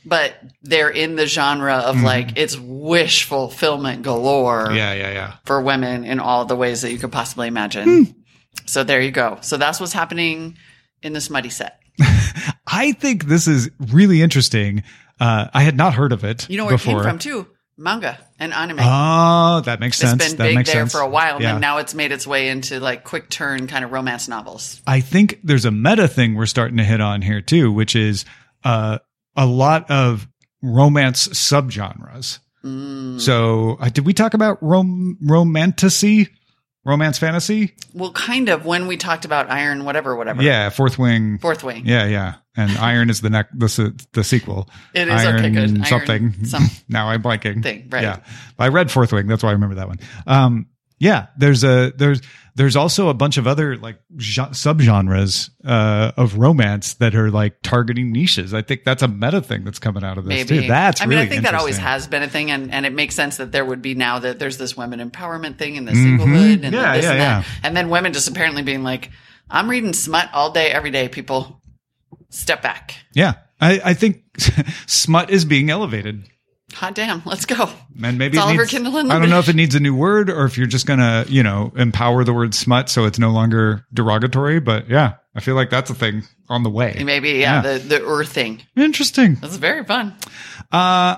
But 0.05 0.33
they're 0.61 0.89
in 0.89 1.15
the 1.15 1.25
genre 1.27 1.75
of 1.77 1.95
Mhm. 1.97 2.03
like 2.03 2.29
it's 2.37 2.57
wish 2.57 3.23
fulfillment 3.23 4.03
galore 4.03 4.71
Yeah, 4.73 4.93
yeah, 4.93 5.11
yeah. 5.11 5.33
for 5.45 5.61
women 5.61 6.03
in 6.03 6.19
all 6.19 6.45
the 6.45 6.55
ways 6.55 6.81
that 6.81 6.91
you 6.91 6.97
could 6.97 7.11
possibly 7.11 7.47
imagine. 7.47 8.05
Hmm. 8.05 8.11
So 8.65 8.83
there 8.83 9.01
you 9.01 9.11
go. 9.11 9.37
So 9.41 9.57
that's 9.57 9.79
what's 9.79 9.93
happening 9.93 10.57
in 11.01 11.13
this 11.13 11.29
muddy 11.29 11.49
set. 11.49 11.79
I 12.67 12.93
think 12.93 13.25
this 13.25 13.47
is 13.47 13.69
really 13.79 14.21
interesting. 14.21 14.83
Uh, 15.19 15.47
I 15.53 15.63
had 15.63 15.77
not 15.77 15.93
heard 15.93 16.11
of 16.11 16.23
it 16.23 16.49
You 16.49 16.57
know 16.57 16.65
where 16.65 16.75
before. 16.75 16.93
it 16.93 17.03
came 17.03 17.03
from 17.11 17.19
too? 17.19 17.47
Manga 17.77 18.19
and 18.39 18.53
anime. 18.53 18.79
Oh, 18.81 19.61
that 19.65 19.79
makes 19.79 19.99
it's 19.99 20.09
sense. 20.11 20.29
been 20.29 20.37
that 20.37 20.43
big 20.43 20.65
there 20.67 20.75
sense. 20.75 20.91
for 20.91 21.01
a 21.01 21.07
while, 21.09 21.41
Yeah. 21.41 21.51
and 21.53 21.61
now 21.61 21.77
it's 21.79 21.93
made 21.95 22.11
its 22.11 22.27
way 22.27 22.49
into 22.49 22.79
like 22.79 23.03
quick 23.03 23.29
turn 23.29 23.65
kind 23.67 23.83
of 23.83 23.91
romance 23.91 24.27
novels. 24.27 24.79
I 24.85 24.99
think 25.01 25.39
there's 25.43 25.65
a 25.65 25.71
meta 25.71 26.07
thing 26.07 26.35
we're 26.35 26.45
starting 26.45 26.77
to 26.77 26.83
hit 26.83 27.01
on 27.01 27.21
here 27.23 27.41
too, 27.41 27.71
which 27.71 27.95
is 27.95 28.25
uh, 28.63 28.99
a 29.35 29.45
lot 29.45 29.89
of 29.89 30.27
romance 30.61 31.27
subgenres. 31.29 32.39
Mm. 32.63 33.19
So, 33.19 33.77
uh, 33.79 33.89
did 33.89 34.05
we 34.05 34.13
talk 34.13 34.33
about 34.33 34.57
rom- 34.61 35.17
romantasy, 35.21 36.29
romance 36.85 37.17
fantasy? 37.17 37.73
Well, 37.93 38.11
kind 38.13 38.47
of 38.49 38.65
when 38.65 38.87
we 38.87 38.95
talked 38.95 39.25
about 39.25 39.51
Iron, 39.51 39.83
whatever, 39.83 40.15
whatever. 40.15 40.41
Yeah, 40.41 40.69
Fourth 40.69 40.97
Wing. 40.97 41.39
Fourth 41.39 41.63
Wing. 41.63 41.85
Yeah, 41.85 42.05
yeah. 42.05 42.35
And 42.55 42.71
Iron 42.77 43.09
is 43.09 43.19
the 43.21 43.29
neck 43.29 43.49
the 43.53 44.05
the 44.13 44.23
sequel. 44.23 44.69
It 44.93 45.07
is 45.07 45.25
Iron 45.25 45.39
okay, 45.39 45.49
good. 45.49 45.69
Iron 45.71 45.85
something. 45.85 46.45
some- 46.45 46.69
now 46.87 47.09
I'm 47.09 47.21
blanking. 47.21 47.63
Thing, 47.63 47.89
right. 47.91 48.03
Yeah, 48.03 48.19
I 48.57 48.69
read 48.69 48.91
Fourth 48.91 49.11
Wing. 49.11 49.27
That's 49.27 49.43
why 49.43 49.49
I 49.49 49.53
remember 49.53 49.75
that 49.75 49.87
one. 49.87 49.99
Um, 50.27 50.67
yeah, 50.99 51.27
there's 51.37 51.63
a 51.65 51.91
there's 51.97 52.21
there's 52.55 52.75
also 52.75 53.09
a 53.09 53.13
bunch 53.13 53.37
of 53.37 53.47
other 53.47 53.77
like 53.77 53.97
subgenres 54.17 55.49
uh, 55.65 56.11
of 56.17 56.37
romance 56.37 56.95
that 56.95 57.15
are 57.15 57.31
like 57.31 57.55
targeting 57.63 58.11
niches. 58.11 58.53
I 58.53 58.61
think 58.61 58.83
that's 58.83 59.01
a 59.01 59.07
meta 59.07 59.41
thing 59.41 59.63
that's 59.63 59.79
coming 59.79 60.03
out 60.03 60.17
of 60.17 60.25
this 60.25 60.49
Maybe 60.49 60.61
too. 60.63 60.67
That's 60.67 61.01
I 61.01 61.05
mean, 61.05 61.17
really 61.17 61.25
I 61.27 61.29
think 61.29 61.43
that 61.43 61.55
always 61.55 61.77
has 61.77 62.07
been 62.07 62.23
a 62.23 62.29
thing, 62.29 62.51
and, 62.51 62.71
and 62.71 62.85
it 62.85 62.93
makes 62.93 63.15
sense 63.15 63.37
that 63.37 63.51
there 63.51 63.65
would 63.65 63.81
be 63.81 63.95
now 63.95 64.19
that 64.19 64.39
there's 64.39 64.57
this 64.57 64.77
women 64.77 64.99
empowerment 64.99 65.57
thing 65.57 65.77
and 65.77 65.87
the 65.87 65.93
Mhm. 65.93 66.19
singlehood 66.19 66.63
and 66.63 66.73
Yeah, 66.73 66.95
this 66.95 67.05
yeah, 67.05 67.11
and 67.11 67.19
that, 67.21 67.43
yeah. 67.43 67.43
and 67.63 67.75
then 67.77 67.89
women 67.89 68.13
just 68.13 68.27
apparently 68.27 68.61
being 68.61 68.83
like, 68.83 69.09
"I'm 69.49 69.69
reading 69.69 69.93
smut 69.93 70.29
all 70.33 70.51
day, 70.51 70.69
every 70.71 70.91
day." 70.91 71.07
People, 71.09 71.61
step 72.29 72.61
back. 72.61 72.95
Yeah, 73.13 73.33
I, 73.59 73.81
I 73.83 73.93
think 73.93 74.23
smut 74.87 75.29
is 75.29 75.45
being 75.45 75.69
elevated. 75.69 76.25
Hot 76.73 76.95
damn, 76.95 77.21
let's 77.25 77.45
go. 77.45 77.69
And 78.03 78.17
maybe 78.17 78.37
It's 78.37 78.45
it 78.45 78.47
Oliver 78.47 78.63
needs, 78.63 79.11
I 79.11 79.19
don't 79.19 79.29
know 79.29 79.39
if 79.39 79.49
it 79.49 79.55
needs 79.55 79.75
a 79.75 79.79
new 79.79 79.95
word 79.95 80.29
or 80.29 80.45
if 80.45 80.57
you're 80.57 80.67
just 80.67 80.85
gonna, 80.85 81.25
you 81.27 81.43
know, 81.43 81.71
empower 81.75 82.23
the 82.23 82.33
word 82.33 82.53
smut 82.55 82.89
so 82.89 83.05
it's 83.05 83.19
no 83.19 83.31
longer 83.31 83.85
derogatory. 83.93 84.59
But 84.59 84.89
yeah, 84.89 85.13
I 85.35 85.39
feel 85.39 85.55
like 85.55 85.69
that's 85.69 85.89
a 85.89 85.95
thing 85.95 86.23
on 86.49 86.63
the 86.63 86.69
way. 86.69 87.01
Maybe 87.03 87.31
yeah, 87.31 87.61
the 87.61 87.79
the 87.79 88.03
earth 88.03 88.29
thing. 88.29 88.63
Interesting. 88.75 89.35
That's 89.35 89.57
very 89.57 89.83
fun. 89.83 90.15
Uh, 90.71 91.17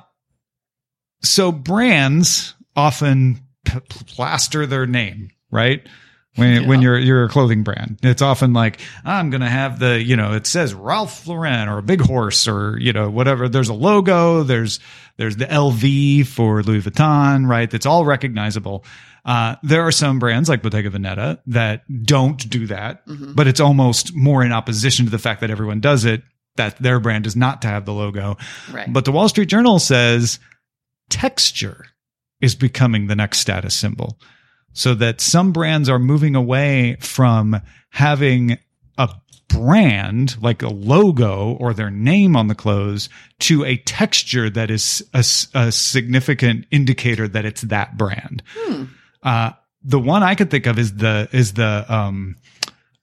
so 1.22 1.52
brands 1.52 2.54
often 2.76 3.40
p- 3.66 3.80
plaster 3.80 4.66
their 4.66 4.86
name, 4.86 5.30
right? 5.52 5.88
When, 6.36 6.68
when 6.68 6.82
you're 6.82 6.98
you're 6.98 7.24
a 7.24 7.30
clothing 7.30 7.64
brand, 7.64 8.00
it's 8.04 8.22
often 8.22 8.52
like 8.52 8.82
I'm 9.06 9.30
gonna 9.30 9.50
have 9.50 9.80
the 9.80 10.02
you 10.02 10.18
know 10.18 10.34
it 10.34 10.46
says 10.46 10.74
Ralph 10.74 11.26
Lauren 11.28 11.70
or 11.70 11.78
a 11.78 11.84
Big 11.84 12.02
Horse 12.02 12.48
or 12.48 12.78
you 12.78 12.92
know 12.92 13.10
whatever. 13.10 13.48
There's 13.48 13.70
a 13.70 13.74
logo. 13.74 14.44
There's 14.44 14.80
there's 15.18 15.38
the 15.38 15.46
LV 15.46 16.28
for 16.28 16.62
Louis 16.62 16.82
Vuitton, 16.82 17.48
right? 17.48 17.70
That's 17.72 17.86
all 17.86 18.04
recognizable. 18.04 18.84
Uh, 19.24 19.56
there 19.64 19.82
are 19.88 19.92
some 19.92 20.20
brands 20.20 20.50
like 20.50 20.62
Bottega 20.62 20.90
Veneta 20.90 21.40
that 21.48 21.84
don't 22.06 22.50
do 22.50 22.68
that, 22.68 23.04
but 23.08 23.48
it's 23.48 23.60
almost 23.60 24.14
more 24.14 24.44
in 24.44 24.52
opposition 24.52 25.06
to 25.06 25.12
the 25.12 25.18
fact 25.18 25.42
that 25.42 25.50
everyone 25.50 25.80
does 25.80 26.06
it. 26.06 26.22
That 26.58 26.78
their 26.78 27.00
brand 27.02 27.28
is 27.28 27.36
not 27.36 27.62
to 27.64 27.68
have 27.68 27.86
the 27.86 27.94
logo. 27.94 28.38
Right. 28.72 28.92
But 28.92 29.04
the 29.04 29.12
Wall 29.12 29.28
Street 29.28 29.50
Journal 29.50 29.78
says 29.80 30.40
texture 31.10 31.88
is 32.40 32.56
becoming 32.56 33.08
the 33.08 33.16
next 33.16 33.40
status 33.40 33.74
symbol. 33.74 34.18
So 34.78 34.94
that 34.96 35.22
some 35.22 35.52
brands 35.54 35.88
are 35.90 35.98
moving 36.00 36.36
away 36.36 36.98
from 37.00 37.60
having 37.92 38.58
a 38.98 39.10
brand 39.48 40.36
like 40.44 40.62
a 40.62 40.68
logo 40.68 41.54
or 41.60 41.74
their 41.74 41.90
name 41.90 42.36
on 42.36 42.48
the 42.50 42.56
clothes 42.56 43.08
to 43.40 43.64
a 43.64 43.78
texture 43.78 44.50
that 44.50 44.70
is 44.70 45.02
a 45.14 45.72
significant 45.72 46.66
indicator 46.72 47.28
that 47.30 47.46
it's 47.46 47.62
that 47.62 47.98
brand. 47.98 48.44
Uh, 49.24 49.52
the 49.82 50.00
one 50.00 50.24
I 50.24 50.36
could 50.36 50.52
think 50.52 50.66
of 50.66 50.78
is 50.78 50.96
the, 50.98 51.30
is 51.32 51.54
the, 51.54 51.86
um, 51.88 52.36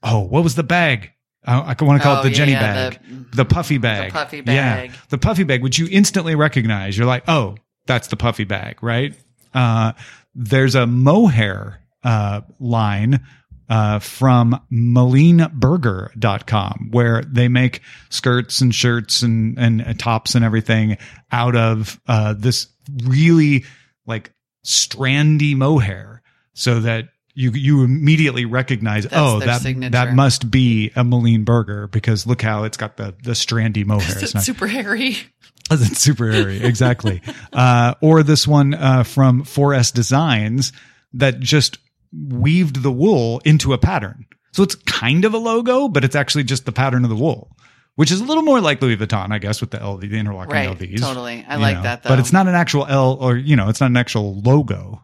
oh, 0.02 0.21
what 0.21 0.45
was 0.45 0.55
the 0.55 0.62
bag? 0.62 1.11
I, 1.45 1.75
I 1.79 1.85
want 1.85 2.00
to 2.00 2.05
call 2.07 2.17
Oh, 2.17 2.21
it 2.21 2.25
the 2.25 2.29
yeah, 2.31 2.35
Jenny 2.37 2.52
yeah, 2.52 2.91
bag, 2.91 2.99
the, 3.35 3.45
puffy 3.45 3.79
bag, 3.79 4.11
the 4.11 4.12
puffy 4.12 4.37
Yeah, 4.38 4.43
bag. 4.87 4.93
the 5.09 5.19
puffy 5.19 5.45
bag, 5.45 5.62
which 5.62 5.79
you 5.79 5.88
instantly 5.91 6.35
recognize. 6.35 6.97
You're 6.99 7.07
like, 7.07 7.25
oh, 7.29 7.57
that's 7.87 8.09
the 8.09 8.17
puffy 8.17 8.45
bag, 8.45 8.83
right? 8.83 9.14
Uh, 9.55 9.93
there's 10.34 10.74
a 10.74 10.86
mohair 10.86 11.80
uh, 12.04 12.42
line 12.58 13.24
uh, 13.68 13.98
from 14.00 14.60
MalineBurger.com 14.70 16.88
where 16.90 17.22
they 17.22 17.48
make 17.48 17.80
skirts 18.10 18.60
and 18.60 18.74
shirts 18.74 19.22
and, 19.22 19.58
and 19.58 19.82
uh, 19.82 19.94
tops 19.94 20.34
and 20.34 20.44
everything 20.44 20.98
out 21.30 21.56
of 21.56 21.98
uh, 22.06 22.34
this 22.36 22.66
really 23.04 23.64
like 24.06 24.32
strandy 24.64 25.56
mohair 25.56 26.22
so 26.54 26.80
that 26.80 27.08
you 27.34 27.50
you 27.52 27.82
immediately 27.82 28.44
recognize 28.44 29.06
oh 29.10 29.40
that 29.40 29.62
signature. 29.62 29.90
that 29.90 30.12
must 30.12 30.50
be 30.50 30.92
a 30.94 31.02
Moline 31.02 31.44
burger 31.44 31.86
because 31.86 32.26
look 32.26 32.42
how 32.42 32.64
it's 32.64 32.76
got 32.76 32.98
the 32.98 33.14
the 33.22 33.32
strandy 33.32 33.86
mohair 33.86 34.12
It's 34.12 34.22
it's 34.24 34.34
not 34.34 34.42
super 34.42 34.66
hairy. 34.66 35.16
it's 35.71 35.99
super 36.00 36.31
hairy, 36.31 36.62
exactly. 36.62 37.23
uh, 37.52 37.95
or 38.00 38.23
this 38.23 38.47
one 38.47 38.75
uh, 38.75 39.04
from 39.04 39.42
4S 39.45 39.92
Designs 39.92 40.73
that 41.14 41.40
just 41.40 41.78
weaved 42.12 42.83
the 42.83 42.90
wool 42.92 43.40
into 43.45 43.73
a 43.73 43.78
pattern. 43.78 44.26
So 44.52 44.62
it's 44.62 44.75
kind 44.75 45.25
of 45.25 45.33
a 45.35 45.38
logo, 45.38 45.88
but 45.88 46.04
it's 46.04 46.14
actually 46.16 46.45
just 46.45 46.66
the 46.66 46.73
pattern 46.73 47.04
of 47.04 47.11
the 47.11 47.16
wool, 47.16 47.57
which 47.95 48.11
is 48.11 48.21
a 48.21 48.25
little 48.25 48.42
more 48.42 48.61
like 48.61 48.83
Louis 48.83 48.97
Vuitton, 48.99 49.33
I 49.33 49.38
guess, 49.38 49.61
with 49.62 49.71
the 49.71 49.78
LV, 49.78 50.00
the 50.02 50.19
interlocking 50.19 50.52
Right. 50.52 50.69
LVs. 50.78 51.00
Totally. 51.00 51.45
I 51.49 51.57
like 51.57 51.76
know. 51.76 51.83
that 51.85 52.02
though. 52.02 52.11
But 52.11 52.19
it's 52.19 52.33
not 52.35 52.49
an 52.49 52.54
actual 52.54 52.87
L 52.87 53.16
or, 53.21 53.37
you 53.37 53.57
know, 53.57 53.69
it's 53.71 53.81
not 53.81 53.90
an 53.90 53.97
actual 53.97 54.40
logo. 54.42 55.02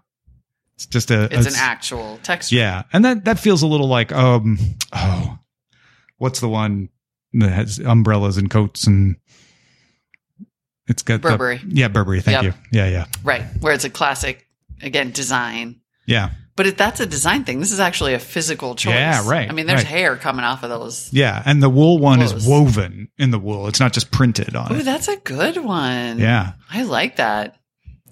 It's 0.76 0.86
just 0.86 1.10
a, 1.10 1.24
It's 1.32 1.46
an 1.46 1.54
actual 1.56 2.18
texture. 2.22 2.56
yeah. 2.56 2.82
And 2.92 3.04
that, 3.04 3.24
that 3.24 3.38
feels 3.38 3.62
a 3.62 3.66
little 3.66 3.88
like, 3.88 4.12
um, 4.12 4.58
oh, 4.92 5.38
what's 6.18 6.40
the 6.40 6.48
one 6.48 6.90
that 7.32 7.50
has 7.50 7.78
umbrellas 7.78 8.36
and 8.36 8.50
coats 8.50 8.86
and 8.86 9.16
it's 10.88 11.02
got 11.02 11.22
the- 11.22 11.28
Burberry. 11.30 11.60
yeah, 11.68 11.88
Burberry. 11.88 12.20
Thank 12.20 12.42
Yep. 12.42 12.44
you. 12.44 12.54
Yeah, 12.78 12.88
yeah, 12.88 13.04
Right. 13.22 13.42
Where 13.60 13.72
it's 13.72 13.84
a 13.84 13.90
classic, 13.90 14.46
again, 14.82 15.10
design. 15.12 15.76
yeah, 16.06 16.30
But 16.56 16.66
if 16.66 16.76
that's 16.76 16.98
a 16.98 17.06
design 17.06 17.44
thing, 17.44 17.60
this 17.60 17.70
is 17.70 17.78
actually 17.78 18.14
a 18.14 18.18
physical 18.18 18.74
choice. 18.74 18.94
Yeah, 18.94 19.22
right, 19.28 19.48
I 19.48 19.52
mean, 19.52 19.66
there's 19.66 19.82
right. 19.84 19.86
hair 19.86 20.16
coming 20.16 20.44
off 20.44 20.64
of 20.64 20.70
those. 20.70 21.08
yeah. 21.12 21.40
And 21.46 21.62
the 21.62 21.68
wool 21.70 21.98
one 21.98 22.18
Clothes. 22.18 22.32
is 22.32 22.46
woven 22.48 23.08
in 23.16 23.30
the 23.30 23.38
wool. 23.38 23.68
It's 23.68 23.78
not 23.78 23.92
just 23.92 24.10
printed 24.10 24.56
on 24.56 24.72
Ooh, 24.72 24.76
it. 24.80 24.82
that's 24.84 25.06
a 25.06 25.16
good 25.18 25.56
one. 25.58 26.18
Yeah, 26.18 26.52
I 26.68 26.82
like 26.82 27.16
that. 27.16 27.54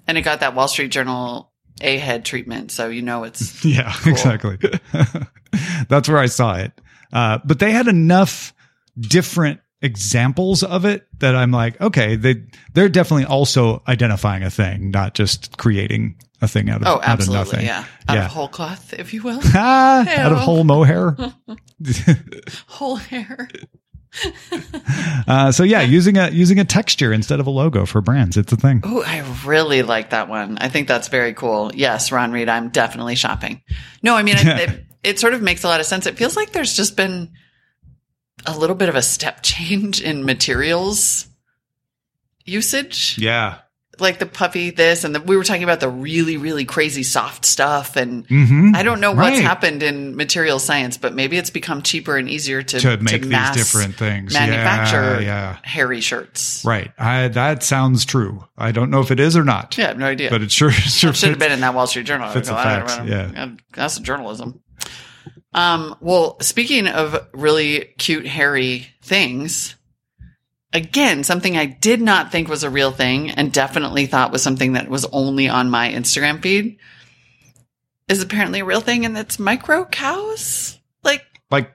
And 0.07 0.17
it 0.17 0.21
got 0.21 0.39
that 0.39 0.55
Wall 0.55 0.69
Street 0.69 0.91
Journal 0.91 1.51
A 1.81 1.97
head 1.97 2.23
treatment. 2.23 2.71
So 2.71 2.87
you 2.87 3.01
know 3.01 3.25
it's 3.25 3.65
yeah, 3.65 3.93
exactly. 4.05 4.57
That's 5.89 6.07
where 6.09 6.17
I 6.17 6.27
saw 6.27 6.55
it. 6.55 6.71
Uh, 7.11 7.39
but 7.43 7.59
they 7.59 7.71
had 7.71 7.87
enough 7.87 8.53
different 8.99 9.59
examples 9.81 10.63
of 10.63 10.85
it 10.85 11.07
that 11.19 11.35
I'm 11.35 11.51
like, 11.51 11.79
okay, 11.81 12.15
they 12.15 12.43
they're 12.73 12.89
definitely 12.89 13.25
also 13.25 13.83
identifying 13.87 14.43
a 14.43 14.49
thing, 14.49 14.91
not 14.91 15.13
just 15.13 15.57
creating 15.57 16.15
a 16.41 16.47
thing 16.47 16.69
out 16.69 16.81
of 16.81 16.87
Oh, 16.87 16.91
out 16.95 17.03
of 17.03 17.09
absolutely. 17.09 17.37
nothing. 17.45 17.65
Yeah. 17.65 17.85
Out 18.07 18.15
Yeah. 18.15 18.25
of 18.25 18.31
whole 18.31 18.47
cloth, 18.47 18.93
if 18.93 19.13
you 19.13 19.21
will. 19.23 19.39
Ah, 19.55 20.07
out 20.19 20.31
of 20.31 20.39
whole 20.39 20.63
mohair. 20.63 21.15
whole 22.67 22.95
hair. 22.97 23.47
uh, 25.27 25.51
so 25.51 25.63
yeah, 25.63 25.81
using 25.81 26.17
a 26.17 26.29
using 26.29 26.59
a 26.59 26.65
texture 26.65 27.13
instead 27.13 27.39
of 27.39 27.47
a 27.47 27.49
logo 27.49 27.85
for 27.85 28.01
brands, 28.01 28.37
it's 28.37 28.51
a 28.51 28.55
thing. 28.57 28.81
Oh, 28.83 29.03
I 29.03 29.19
really 29.45 29.81
like 29.83 30.09
that 30.11 30.27
one. 30.29 30.57
I 30.57 30.69
think 30.69 30.87
that's 30.87 31.07
very 31.07 31.33
cool. 31.33 31.71
Yes, 31.73 32.11
Ron 32.11 32.31
Reed, 32.31 32.49
I'm 32.49 32.69
definitely 32.69 33.15
shopping. 33.15 33.61
No, 34.01 34.15
I 34.15 34.23
mean, 34.23 34.35
I, 34.37 34.59
it, 34.61 34.85
it 35.03 35.19
sort 35.19 35.33
of 35.33 35.41
makes 35.41 35.63
a 35.63 35.67
lot 35.67 35.79
of 35.79 35.85
sense. 35.85 36.05
It 36.07 36.17
feels 36.17 36.35
like 36.35 36.51
there's 36.51 36.75
just 36.75 36.95
been 36.97 37.31
a 38.47 38.57
little 38.57 38.75
bit 38.75 38.89
of 38.89 38.95
a 38.95 39.01
step 39.01 39.39
change 39.43 40.01
in 40.01 40.25
materials 40.25 41.27
usage. 42.45 43.17
Yeah. 43.19 43.59
Like 43.99 44.19
the 44.19 44.27
puffy 44.27 44.69
this, 44.69 45.03
and 45.03 45.15
the, 45.15 45.19
we 45.21 45.35
were 45.35 45.43
talking 45.43 45.63
about 45.63 45.79
the 45.79 45.89
really, 45.89 46.37
really 46.37 46.65
crazy 46.65 47.01
soft 47.01 47.45
stuff. 47.45 47.95
And 47.95 48.27
Mm-hmm. 48.27 48.75
I 48.75 48.83
don't 48.83 48.99
know 48.99 49.11
what's 49.11 49.37
Right. 49.37 49.41
happened 49.43 49.81
in 49.81 50.15
material 50.15 50.59
science, 50.59 50.97
but 50.97 51.15
maybe 51.15 51.35
it's 51.35 51.49
become 51.49 51.81
cheaper 51.81 52.15
and 52.15 52.29
easier 52.29 52.61
to, 52.61 52.79
to 52.79 52.97
make 52.97 53.23
these 53.23 53.31
mass 53.31 53.55
different 53.55 53.95
things. 53.95 54.33
manufacture 54.33 55.19
Yeah, 55.21 55.25
yeah. 55.25 55.57
hairy 55.63 56.01
shirts. 56.01 56.63
Right. 56.63 56.91
I, 56.99 57.29
that 57.29 57.63
sounds 57.63 58.05
true. 58.05 58.45
I 58.55 58.71
don't 58.71 58.91
know 58.91 58.99
if 59.01 59.09
it 59.09 59.19
is 59.19 59.35
or 59.35 59.43
not. 59.43 59.75
Yeah, 59.79 59.85
I 59.85 59.87
have 59.87 59.97
no 59.97 60.05
idea. 60.05 60.29
But 60.29 60.43
it 60.43 60.51
sure 60.51 60.69
sure 60.71 61.11
should 61.13 61.29
have 61.31 61.39
been 61.39 61.51
in 61.51 61.61
that 61.61 61.73
Wall 61.73 61.87
Street 61.87 62.05
Journal 62.05 62.29
fits 62.29 62.49
the 62.49 62.55
article. 62.55 62.71
I 62.71 62.77
don't 62.79 62.87
facts, 62.87 63.33
know. 63.35 63.45
yeah. 63.45 63.55
that's 63.73 63.97
journalism. 63.97 64.61
Um, 65.53 65.95
well, 66.01 66.37
speaking 66.41 66.87
of 66.87 67.27
really 67.33 67.93
cute, 67.97 68.27
hairy 68.27 68.87
things, 69.01 69.75
again, 70.73 71.23
something 71.23 71.57
I 71.57 71.65
did 71.65 72.01
not 72.01 72.31
think 72.31 72.47
was 72.49 72.63
a 72.63 72.69
real 72.69 72.91
thing 72.91 73.31
and 73.31 73.51
definitely 73.51 74.05
thought 74.05 74.31
was 74.31 74.43
something 74.43 74.73
that 74.73 74.89
was 74.89 75.05
only 75.05 75.47
on 75.49 75.69
my 75.69 75.89
Instagram 75.91 76.41
feed 76.43 76.77
is 78.07 78.21
apparently 78.21 78.59
a 78.61 78.65
real 78.65 78.81
thing, 78.81 79.05
and 79.05 79.17
it's 79.17 79.37
micro 79.39 79.83
cows, 79.85 80.77
like 81.03 81.25
like 81.51 81.73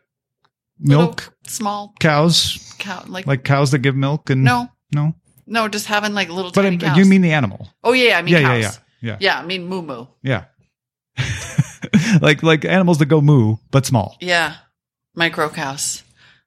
milk 0.78 1.34
small 1.46 1.94
cows, 2.00 2.74
cow, 2.78 3.02
like, 3.06 3.26
like 3.26 3.44
cows 3.44 3.70
that 3.72 3.80
give 3.80 3.96
milk 3.96 4.30
and 4.30 4.42
no, 4.44 4.68
no. 4.94 5.14
no, 5.46 5.68
just 5.68 5.86
having 5.86 6.14
like 6.14 6.28
little 6.30 6.50
But 6.50 6.62
tiny 6.62 6.76
I, 6.76 6.78
cows. 6.80 6.96
you 6.98 7.04
mean 7.04 7.20
the 7.22 7.32
animal? 7.32 7.68
Oh 7.84 7.92
yeah, 7.92 8.18
I 8.18 8.22
mean 8.22 8.32
yeah, 8.34 8.40
cows. 8.42 8.62
yeah, 8.62 8.70
yeah, 9.00 9.10
yeah, 9.10 9.16
Yeah, 9.20 9.38
I 9.40 9.44
mean 9.44 9.66
moo 9.66 9.82
moo. 9.82 10.06
yeah. 10.22 10.44
like 12.20 12.42
like 12.42 12.64
animals 12.64 12.98
that 12.98 13.06
go 13.06 13.20
moo 13.20 13.56
but 13.70 13.86
small. 13.86 14.16
Yeah, 14.20 14.54
micro 15.14 15.48
cows. 15.48 16.02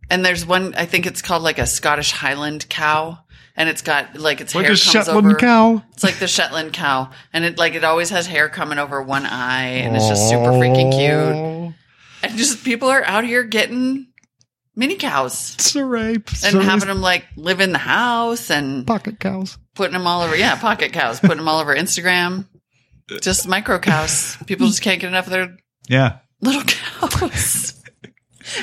And 0.10 0.24
there's 0.24 0.45
one, 0.45 0.75
I 0.75 0.86
think 0.86 1.07
it's 1.07 1.24
called 1.24 1.41
like 1.41 1.57
a 1.57 1.65
Scottish 1.65 2.12
Highland 2.12 2.69
cow. 2.69 3.17
and 3.57 3.67
it's 3.69 3.81
got 3.81 4.15
like 4.19 4.39
its 4.41 4.53
Like 4.53 4.65
hair 4.65 4.74
a 4.74 4.77
comes 4.77 4.91
Shetland 4.91 5.25
over. 5.27 5.36
cow. 5.36 5.84
It's 5.93 6.03
like 6.03 6.19
the 6.19 6.27
Shetland 6.27 6.74
cow, 6.74 7.10
and 7.34 7.43
it 7.45 7.57
like 7.57 7.74
it 7.74 7.84
always 7.84 8.10
has 8.12 8.27
hair 8.27 8.48
coming 8.50 8.77
over 8.77 9.01
one 9.01 9.25
eye, 9.25 9.67
and 9.81 9.95
it's 9.95 10.07
just 10.07 10.29
super 10.29 10.51
freaking 10.51 10.91
cute. 10.91 11.74
And 12.24 12.38
just 12.38 12.63
people 12.63 12.89
are 12.89 13.03
out 13.03 13.24
here 13.24 13.43
getting 13.43 14.07
mini 14.75 14.95
cows 14.95 15.53
It's 15.55 15.75
a 15.75 15.86
rape. 15.86 16.27
and 16.29 16.38
Sorry, 16.38 16.63
having 16.65 16.88
them 16.89 17.01
like 17.01 17.25
live 17.38 17.60
in 17.62 17.72
the 17.72 17.77
house 17.79 18.50
and 18.51 18.86
pocket 18.86 19.19
cows. 19.19 19.57
putting 19.74 19.93
them 19.93 20.05
all 20.05 20.22
over. 20.22 20.36
Yeah, 20.36 20.55
pocket 20.60 20.91
cows, 20.93 21.19
putting 21.19 21.38
them 21.38 21.48
all 21.48 21.60
over 21.60 21.75
Instagram. 21.75 22.45
Just 23.21 23.47
micro 23.47 23.79
cows. 23.79 24.38
People 24.45 24.67
just 24.67 24.81
can't 24.81 25.00
get 25.00 25.07
enough 25.07 25.25
of 25.27 25.31
their 25.31 25.57
Yeah. 25.88 26.17
little 26.41 26.63
cows. 26.63 27.71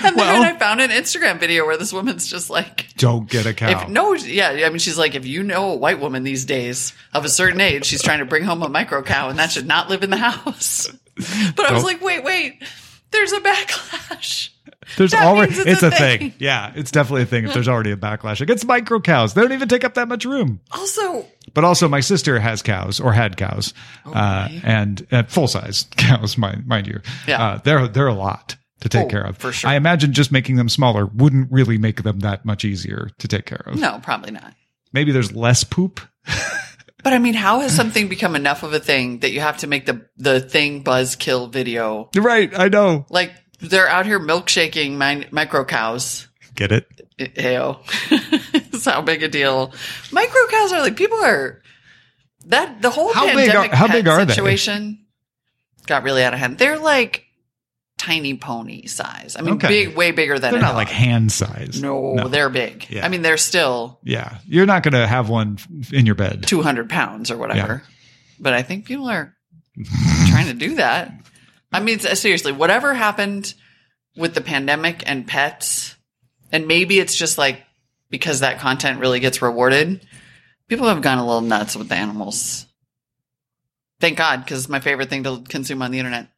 And 0.05 0.17
then 0.17 0.45
I 0.45 0.57
found 0.61 0.81
an 0.81 0.91
Instagram 0.91 1.41
video 1.41 1.67
where 1.67 1.77
this 1.77 1.93
woman's 1.93 2.29
just 2.29 2.49
like, 2.51 2.87
Don't 2.99 3.29
get 3.29 3.47
a 3.47 3.53
cow. 3.53 3.83
if 3.83 3.89
no, 3.89 4.15
yeah, 4.15 4.51
I 4.65 4.69
mean, 4.69 4.79
she's 4.79 4.97
like, 4.97 5.17
if 5.17 5.27
you 5.27 5.43
know 5.43 5.73
a 5.73 5.77
white 5.77 5.99
woman 5.99 6.23
these 6.23 6.45
days 6.45 6.93
of 7.13 7.25
a 7.25 7.29
certain 7.29 7.61
age, 7.61 7.85
she's 7.87 8.01
trying 8.01 8.21
to 8.21 8.25
bring 8.25 8.45
home 8.45 8.63
a 8.63 8.69
micro 8.69 9.03
cow, 9.03 9.29
and 9.29 9.41
that 9.41 9.51
should 9.51 9.67
not 9.67 9.91
live 9.91 10.05
in 10.05 10.11
the 10.11 10.17
house. 10.19 10.89
But 11.57 11.67
I 11.67 11.73
was 11.73 11.83
Nope. 11.83 11.93
like, 11.95 12.01
wait, 12.01 12.23
wait, 12.23 12.63
there's 13.11 13.33
a 13.33 13.41
backlash. 13.41 14.51
There's 14.97 15.13
that 15.13 15.25
already 15.25 15.53
it's, 15.55 15.67
it's 15.67 15.83
a 15.83 15.91
thing. 15.91 16.19
thing. 16.19 16.35
Yeah, 16.39 16.73
it's 16.75 16.91
definitely 16.91 17.23
a 17.23 17.27
thing. 17.27 17.45
If 17.45 17.55
there's 17.55 17.69
already 17.69 17.93
a 17.93 17.97
backlash 17.97 18.41
against 18.41 18.67
micro 18.67 19.01
cows, 19.01 19.35
they 19.35 19.41
don't 19.43 19.53
even 19.53 19.69
take 19.69 19.85
up 19.85 19.95
that 19.95 20.09
much 20.09 20.25
room. 20.25 20.61
Also, 20.73 21.27
But 21.55 21.65
also, 21.65 21.89
my 21.89 22.01
sister 22.01 22.39
has 22.41 22.63
cows 22.63 23.01
or 23.01 23.13
had 23.13 23.37
cows, 23.37 23.75
uh, 24.07 24.49
and 24.65 25.07
uh, 25.13 25.23
full 25.25 25.49
size 25.49 25.87
cows, 25.97 26.37
mind, 26.39 26.67
mind 26.67 26.87
you. 26.87 27.01
Yeah. 27.27 27.43
uh, 27.43 27.59
they're 27.59 27.89
they're 27.89 28.09
a 28.09 28.15
lot 28.15 28.57
to 28.81 28.89
take 28.89 29.07
Oh, 29.07 29.09
care 29.09 29.23
of. 29.25 29.39
for 29.39 29.53
sure. 29.53 29.71
I 29.71 29.75
imagine 29.77 30.13
just 30.13 30.33
making 30.33 30.57
them 30.57 30.69
smaller 30.69 31.07
wouldn't 31.07 31.53
really 31.53 31.79
make 31.79 32.03
them 32.03 32.19
that 32.21 32.45
much 32.45 32.65
easier 32.65 33.11
to 33.19 33.29
take 33.29 33.47
care 33.47 33.63
of. 33.67 33.79
no, 33.79 34.01
probably 34.03 34.33
not. 34.33 34.55
Maybe 34.93 35.13
there's 35.13 35.35
less 35.35 35.63
poop. 35.65 36.01
But 37.05 37.13
I 37.13 37.19
mean, 37.19 37.35
how 37.35 37.59
has 37.63 37.75
something 37.75 38.07
become 38.07 38.37
enough 38.37 38.63
of 38.63 38.73
a 38.75 38.79
thing 38.79 39.19
that 39.21 39.33
you 39.33 39.41
have 39.41 39.57
to 39.59 39.67
make 39.67 39.87
the 39.87 40.07
the 40.19 40.39
thing 40.39 40.85
buzzkill 40.85 41.51
video? 41.53 42.09
Right, 42.17 42.57
I 42.57 42.69
know. 42.69 43.07
Like 43.11 43.33
they're 43.63 43.89
out 43.89 44.07
here 44.07 44.21
milkshaking 44.21 44.93
my, 44.97 45.27
micro 45.31 45.65
cows. 45.65 46.29
Get 46.55 46.73
it? 46.73 46.87
Heyo. 47.19 47.79
it's 48.73 48.85
how 48.85 49.01
big 49.01 49.23
a 49.23 49.29
deal. 49.29 49.73
Micro 50.11 50.41
cows 50.51 50.73
are 50.73 50.81
like 50.81 50.97
people 50.97 51.19
are 51.25 51.63
that 52.47 52.83
the 52.83 52.91
whole 52.91 53.13
How 53.13 53.27
big 53.27 53.37
pandemic 53.51 53.73
are- 53.73 53.77
how 53.77 53.89
big 53.89 54.09
are 54.09 54.25
they? 54.25 54.35
situation 54.35 55.07
got 55.87 56.03
really 56.03 56.25
out 56.25 56.35
of 56.35 56.41
hand. 56.41 56.59
They're 56.59 56.79
like 56.79 57.25
tiny 57.99 58.37
pony 58.37 58.87
size. 58.87 59.37
I 59.39 59.43
mean, 59.43 59.55
Okay. 59.55 59.69
big, 59.69 59.97
way 59.97 60.11
bigger 60.11 60.39
than 60.39 60.51
They're 60.53 60.61
not 60.61 60.69
dog. 60.71 60.77
like 60.77 60.89
hand 60.89 61.31
size. 61.31 61.81
No, 61.81 62.27
they're 62.29 62.49
big. 62.51 62.87
Yeah. 62.91 63.05
I 63.07 63.09
mean, 63.09 63.23
they're 63.23 63.37
still 63.37 64.01
Yeah, 64.03 64.39
you're 64.47 64.67
not 64.67 64.83
going 64.83 64.95
to 64.95 65.07
have 65.07 65.29
one 65.29 65.59
in 65.93 66.05
your 66.07 66.17
bed. 66.17 66.43
200 66.47 66.91
pounds 66.91 67.31
or 67.31 67.37
whatever. 67.37 67.83
But 68.41 68.55
I 68.55 68.63
think 68.63 68.87
people 68.87 69.09
are 69.09 69.37
trying 70.29 70.47
to 70.49 70.55
do 70.55 70.75
that. 70.77 71.13
I 71.73 71.81
mean, 71.81 71.99
seriously, 72.01 72.53
whatever 72.53 72.95
happened 72.95 73.55
with 74.17 74.35
the 74.35 74.41
pandemic 74.41 75.03
and 75.07 75.27
pets, 75.27 75.97
and 76.51 76.67
maybe 76.67 76.99
it's 76.99 77.17
just 77.17 77.39
like 77.39 77.63
because 78.11 78.41
that 78.41 78.59
content 78.59 79.01
really 79.01 79.21
gets 79.21 79.41
rewarded, 79.41 80.07
people 80.69 80.89
have 80.89 81.01
gone 81.01 81.19
a 81.19 81.25
little 81.27 81.41
nuts 81.41 81.75
with 81.75 81.89
the 81.89 81.95
animals. 81.95 82.67
Thank 84.01 84.19
God, 84.19 84.45
because 84.45 84.59
it's 84.59 84.69
my 84.69 84.81
favorite 84.81 85.09
thing 85.09 85.25
to 85.25 85.43
consume 85.49 85.81
on 85.81 85.93
the 85.93 85.99
internet. 85.99 86.29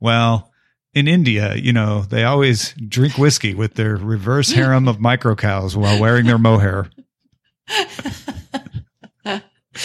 Well, 0.00 0.52
in 0.94 1.08
India, 1.08 1.54
you 1.56 1.72
know, 1.72 2.02
they 2.02 2.24
always 2.24 2.74
drink 2.74 3.18
whiskey 3.18 3.54
with 3.54 3.74
their 3.74 3.96
reverse 3.96 4.52
harem 4.52 4.86
of 4.86 5.00
micro 5.00 5.34
cows 5.34 5.76
while 5.76 6.00
wearing 6.00 6.26
their 6.26 6.38
mohair. 6.38 6.90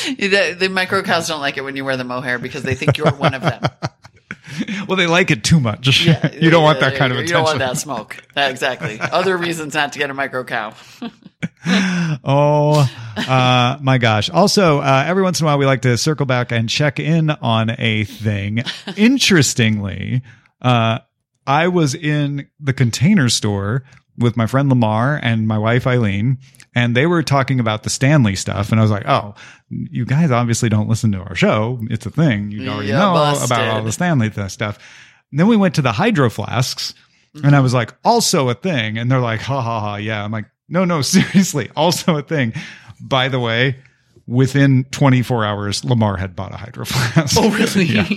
The, 0.05 0.55
the 0.57 0.69
micro 0.69 1.03
cows 1.03 1.27
don't 1.27 1.39
like 1.39 1.57
it 1.57 1.61
when 1.61 1.75
you 1.75 1.85
wear 1.85 1.97
the 1.97 2.03
mohair 2.03 2.39
because 2.39 2.63
they 2.63 2.73
think 2.73 2.97
you're 2.97 3.11
one 3.11 3.33
of 3.35 3.43
them. 3.43 3.61
Well, 4.87 4.97
they 4.97 5.07
like 5.07 5.31
it 5.31 5.43
too 5.43 5.59
much. 5.59 6.05
you 6.05 6.49
don't 6.49 6.63
want 6.63 6.81
that 6.81 6.95
kind 6.95 7.11
of 7.13 7.17
You 7.17 7.23
attention. 7.23 7.33
don't 7.33 7.43
want 7.43 7.59
that 7.59 7.77
smoke. 7.77 8.17
That- 8.35 8.51
exactly. 8.51 8.99
Other 9.01 9.37
reasons 9.37 9.73
not 9.73 9.93
to 9.93 9.99
get 9.99 10.09
a 10.09 10.13
micro 10.13 10.43
cow. 10.43 10.73
oh 12.23 12.89
uh, 13.17 13.77
my 13.81 13.97
gosh! 13.97 14.29
Also, 14.29 14.79
uh, 14.79 15.03
every 15.07 15.23
once 15.23 15.39
in 15.39 15.45
a 15.45 15.47
while, 15.47 15.57
we 15.57 15.65
like 15.65 15.81
to 15.83 15.97
circle 15.97 16.25
back 16.25 16.51
and 16.51 16.67
check 16.69 16.99
in 16.99 17.29
on 17.29 17.73
a 17.79 18.03
thing. 18.03 18.63
Interestingly, 18.97 20.21
uh, 20.61 20.99
I 21.47 21.67
was 21.69 21.95
in 21.95 22.49
the 22.59 22.73
container 22.73 23.29
store 23.29 23.83
with 24.17 24.37
my 24.37 24.47
friend 24.47 24.69
Lamar 24.69 25.19
and 25.21 25.47
my 25.47 25.57
wife 25.57 25.87
Eileen, 25.87 26.37
and 26.75 26.95
they 26.95 27.05
were 27.05 27.23
talking 27.23 27.59
about 27.59 27.83
the 27.83 27.89
Stanley 27.89 28.35
stuff, 28.35 28.71
and 28.71 28.79
I 28.79 28.83
was 28.83 28.91
like, 28.91 29.07
"Oh, 29.07 29.35
you 29.69 30.05
guys 30.05 30.31
obviously 30.31 30.69
don't 30.69 30.89
listen 30.89 31.11
to 31.13 31.19
our 31.19 31.35
show. 31.35 31.79
It's 31.89 32.05
a 32.05 32.11
thing. 32.11 32.51
You 32.51 32.69
already 32.69 32.89
Ya 32.89 32.99
know 32.99 33.13
busted. 33.13 33.51
about 33.51 33.67
all 33.67 33.83
the 33.83 33.91
Stanley 33.91 34.29
th- 34.29 34.51
stuff." 34.51 34.77
And 35.31 35.39
then 35.39 35.47
we 35.47 35.57
went 35.57 35.75
to 35.75 35.81
the 35.81 35.91
hydro 35.91 36.29
flasks, 36.29 36.93
and 37.33 37.45
I 37.45 37.49
mm-hmm. 37.49 37.63
was 37.63 37.73
like, 37.73 37.93
"Also 38.03 38.49
a 38.49 38.53
thing," 38.53 38.97
and 38.97 39.11
they're 39.11 39.19
like, 39.19 39.41
"Ha 39.41 39.61
ha 39.61 39.79
ha, 39.79 39.95
yeah." 39.95 40.23
I'm 40.23 40.31
like, 40.31 40.45
"No, 40.69 40.85
no, 40.85 41.01
seriously, 41.01 41.69
also 41.75 42.17
a 42.17 42.21
thing." 42.21 42.53
By 43.01 43.29
the 43.29 43.39
way. 43.39 43.77
Within 44.25 44.85
24 44.91 45.43
hours, 45.43 45.83
Lamar 45.83 46.15
had 46.15 46.33
bought 46.35 46.53
a 46.53 46.57
hydro 46.57 46.85
flask. 46.85 47.35
Oh, 47.37 47.51
really? 47.51 47.83
yeah. 47.85 48.07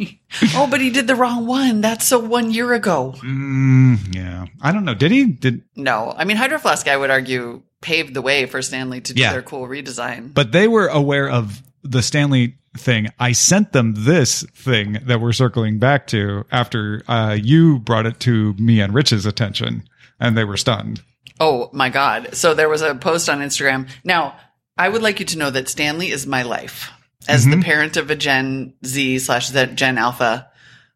oh, 0.54 0.68
but 0.70 0.80
he 0.80 0.90
did 0.90 1.08
the 1.08 1.16
wrong 1.16 1.46
one. 1.46 1.80
That's 1.80 2.06
so 2.06 2.18
one 2.20 2.52
year 2.52 2.72
ago. 2.74 3.14
Mm, 3.24 4.14
yeah. 4.14 4.46
I 4.62 4.70
don't 4.70 4.84
know. 4.84 4.94
Did 4.94 5.10
he? 5.10 5.24
Did 5.26 5.62
No, 5.74 6.14
I 6.16 6.24
mean 6.24 6.36
Hydro 6.36 6.58
Flask. 6.58 6.86
I 6.86 6.96
would 6.96 7.10
argue 7.10 7.62
paved 7.80 8.14
the 8.14 8.22
way 8.22 8.46
for 8.46 8.62
Stanley 8.62 9.00
to 9.00 9.14
do 9.14 9.20
Yeah. 9.20 9.32
their 9.32 9.42
cool 9.42 9.66
redesign. 9.66 10.32
but 10.32 10.52
they 10.52 10.68
were 10.68 10.86
aware 10.86 11.28
of 11.28 11.60
the 11.82 12.02
Stanley 12.02 12.56
thing. 12.76 13.08
I 13.18 13.32
sent 13.32 13.72
them 13.72 13.94
this 13.96 14.42
thing 14.54 14.98
that 15.06 15.20
we're 15.20 15.32
circling 15.32 15.78
back 15.78 16.06
to 16.08 16.44
after 16.52 17.02
uh, 17.08 17.36
you 17.40 17.78
brought 17.80 18.06
it 18.06 18.20
to 18.20 18.54
me 18.54 18.80
and 18.80 18.94
Rich's 18.94 19.26
attention, 19.26 19.82
and 20.20 20.36
they 20.38 20.44
were 20.44 20.56
stunned. 20.56 21.02
oh 21.40 21.68
my 21.72 21.88
god! 21.90 22.34
So 22.34 22.54
there 22.54 22.68
was 22.68 22.80
a 22.82 22.94
post 22.94 23.28
on 23.28 23.40
Instagram. 23.40 23.88
Now 24.04 24.36
I 24.76 24.88
would 24.88 25.02
like 25.02 25.20
you 25.20 25.26
to 25.26 25.38
know 25.38 25.50
that 25.50 25.68
Stanley 25.68 26.10
is 26.10 26.26
my 26.26 26.42
life 26.42 26.90
as 27.28 27.42
Mm-hmm. 27.46 27.60
the 27.60 27.64
parent 27.64 27.96
of 27.96 28.10
a 28.10 28.16
Gen 28.16 28.74
Z 28.84 29.18
slash 29.20 29.50
Gen 29.50 29.98
Alpha. 29.98 30.48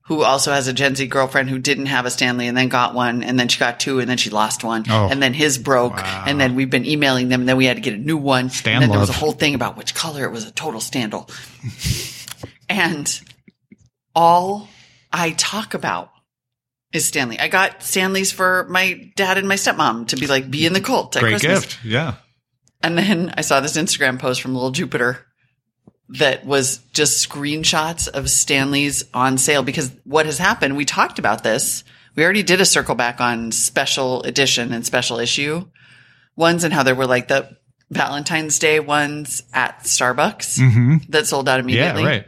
Who 0.04 0.24
also 0.24 0.50
has 0.50 0.66
a 0.66 0.72
Gen 0.72 0.96
Z 0.96 1.06
girlfriend 1.06 1.50
who 1.50 1.60
didn't 1.60 1.86
have 1.86 2.04
a 2.04 2.10
Stanley 2.10 2.48
and 2.48 2.56
then 2.56 2.68
got 2.68 2.94
one 2.94 3.22
and 3.22 3.38
then 3.38 3.46
she 3.46 3.60
got 3.60 3.78
two 3.78 4.00
and 4.00 4.10
then 4.10 4.16
she 4.16 4.28
lost 4.28 4.64
one 4.64 4.84
Oh. 4.90 5.08
and 5.08 5.22
then 5.22 5.32
his 5.32 5.56
broke 5.56 5.98
Wow. 5.98 6.24
and 6.26 6.40
then 6.40 6.56
we've 6.56 6.68
been 6.70 6.84
emailing 6.84 7.28
them 7.28 7.42
and 7.42 7.48
then 7.48 7.56
we 7.56 7.66
had 7.66 7.76
to 7.76 7.80
get 7.80 7.94
a 7.94 7.96
new 7.96 8.16
one 8.16 8.50
Stan 8.50 8.74
and 8.74 8.82
then 8.82 8.90
there 8.90 8.98
was 8.98 9.08
a 9.08 9.12
whole 9.12 9.30
thing 9.30 9.54
about 9.54 9.76
which 9.76 9.94
color 9.94 10.24
it 10.24 10.32
was 10.32 10.44
a 10.44 10.50
total 10.50 10.80
scandal 10.80 11.30
and 12.68 13.20
all 14.16 14.68
I 15.12 15.30
talk 15.30 15.74
about 15.74 16.10
is 16.92 17.04
Stanley. 17.06 17.38
I 17.38 17.46
got 17.46 17.82
Stanleys 17.84 18.32
for 18.32 18.66
my 18.68 19.12
dad 19.14 19.38
and 19.38 19.46
my 19.46 19.54
stepmom 19.54 20.08
to 20.08 20.16
be 20.16 20.26
like 20.26 20.50
be 20.50 20.66
in 20.66 20.72
the 20.72 20.80
cult 20.80 21.14
at 21.14 21.20
Great 21.20 21.32
Christmas. 21.38 21.60
gift. 21.66 21.84
Yeah. 21.84 22.14
And 22.82 22.96
then 22.96 23.34
I 23.36 23.42
saw 23.42 23.60
this 23.60 23.76
Instagram 23.76 24.18
post 24.18 24.40
from 24.40 24.54
Little 24.54 24.70
Jupiter 24.70 25.26
that 26.10 26.44
was 26.44 26.78
just 26.92 27.28
screenshots 27.28 28.08
of 28.08 28.28
Stanley's 28.30 29.04
on 29.14 29.38
sale 29.38 29.62
because 29.62 29.92
what 30.04 30.26
has 30.26 30.38
happened, 30.38 30.76
we 30.76 30.84
talked 30.84 31.18
about 31.18 31.42
this. 31.44 31.84
We 32.16 32.24
already 32.24 32.42
did 32.42 32.60
a 32.60 32.64
circle 32.64 32.94
back 32.94 33.20
on 33.20 33.52
special 33.52 34.22
edition 34.22 34.72
and 34.72 34.84
special 34.84 35.18
issue 35.18 35.66
ones 36.36 36.64
and 36.64 36.72
how 36.74 36.82
there 36.82 36.94
were 36.94 37.06
like 37.06 37.28
the 37.28 37.56
Valentine's 37.90 38.58
Day 38.58 38.80
ones 38.80 39.42
at 39.52 39.80
Starbucks 39.84 40.58
hmm 40.58 40.96
that 41.10 41.26
sold 41.26 41.48
out 41.48 41.56
Yeah. 41.56 41.60
immediately 41.64 42.04
Right. 42.04 42.26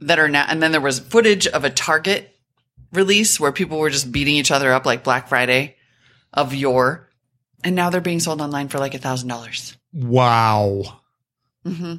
that 0.00 0.18
are 0.18 0.28
now, 0.28 0.44
and 0.48 0.62
then 0.62 0.72
there 0.72 0.80
was 0.80 0.98
footage 0.98 1.46
of 1.46 1.64
a 1.64 1.70
Target 1.70 2.30
release 2.92 3.40
where 3.40 3.52
people 3.52 3.78
were 3.78 3.90
just 3.90 4.12
beating 4.12 4.36
each 4.36 4.50
other 4.50 4.72
up 4.72 4.84
like 4.86 5.02
Black 5.04 5.28
Friday 5.28 5.76
of 6.32 6.54
yore. 6.54 7.08
And 7.64 7.74
now 7.74 7.90
they're 7.90 8.00
being 8.00 8.20
sold 8.20 8.40
online 8.40 8.68
for 8.68 8.78
like 8.78 8.94
a 8.94 8.98
thousand 8.98 9.28
dollars. 9.28 9.76
Wow. 9.92 11.00
Mm-hmm. 11.66 11.94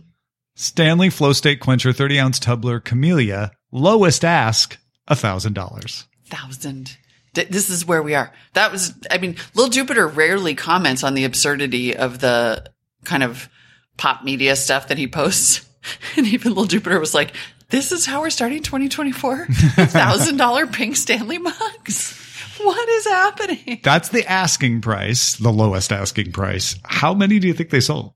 Stanley 0.56 1.10
Flow 1.10 1.34
State 1.34 1.60
Quencher 1.60 1.91
30 1.91 2.19
ounce 2.19 2.39
tumbler 2.39 2.80
Camellia. 2.80 3.51
Lowest 3.71 4.23
ask 4.23 4.78
a 5.08 5.15
thousand 5.15 5.54
dollars. 5.54 6.06
Thousand. 6.28 6.95
Th- 7.34 7.49
This 7.49 7.69
is 7.69 7.86
where 7.86 8.01
we 8.04 8.15
are. 8.15 8.32
That 8.54 8.71
was, 8.71 8.93
I 9.12 9.17
mean, 9.17 9.36
Lil 9.56 9.69
Jupiter 9.69 10.08
rarely 10.08 10.56
comments 10.56 11.04
on 11.04 11.13
the 11.15 11.25
absurdity 11.25 11.95
of 11.97 12.19
the 12.19 12.65
kind 13.04 13.23
of 13.23 13.49
pop 13.97 14.23
media 14.23 14.56
stuff 14.56 14.88
that 14.89 14.97
he 14.97 15.08
posts. 15.08 15.62
And 16.17 16.25
even 16.25 16.56
Lil 16.56 16.65
Jupiter 16.65 16.99
was 16.99 17.13
like, 17.13 17.36
this 17.69 17.91
is 17.91 18.08
how 18.08 18.21
we're 18.21 18.32
starting 18.32 18.63
2024? 18.63 19.45
Thousand 19.86 20.38
dollar 20.38 20.65
pink 20.65 20.95
Stanley 20.95 21.38
mugs? 21.38 22.19
What 22.63 22.89
is 22.89 23.06
happening? 23.08 23.80
That's 23.84 24.10
the 24.10 24.26
asking 24.26 24.82
price, 24.82 25.36
the 25.36 25.52
lowest 25.52 25.91
asking 25.91 26.32
price. 26.32 26.76
How 26.84 27.13
many 27.13 27.39
do 27.39 27.48
you 27.48 27.54
think 27.54 27.70
they 27.70 27.80
sold? 27.82 28.13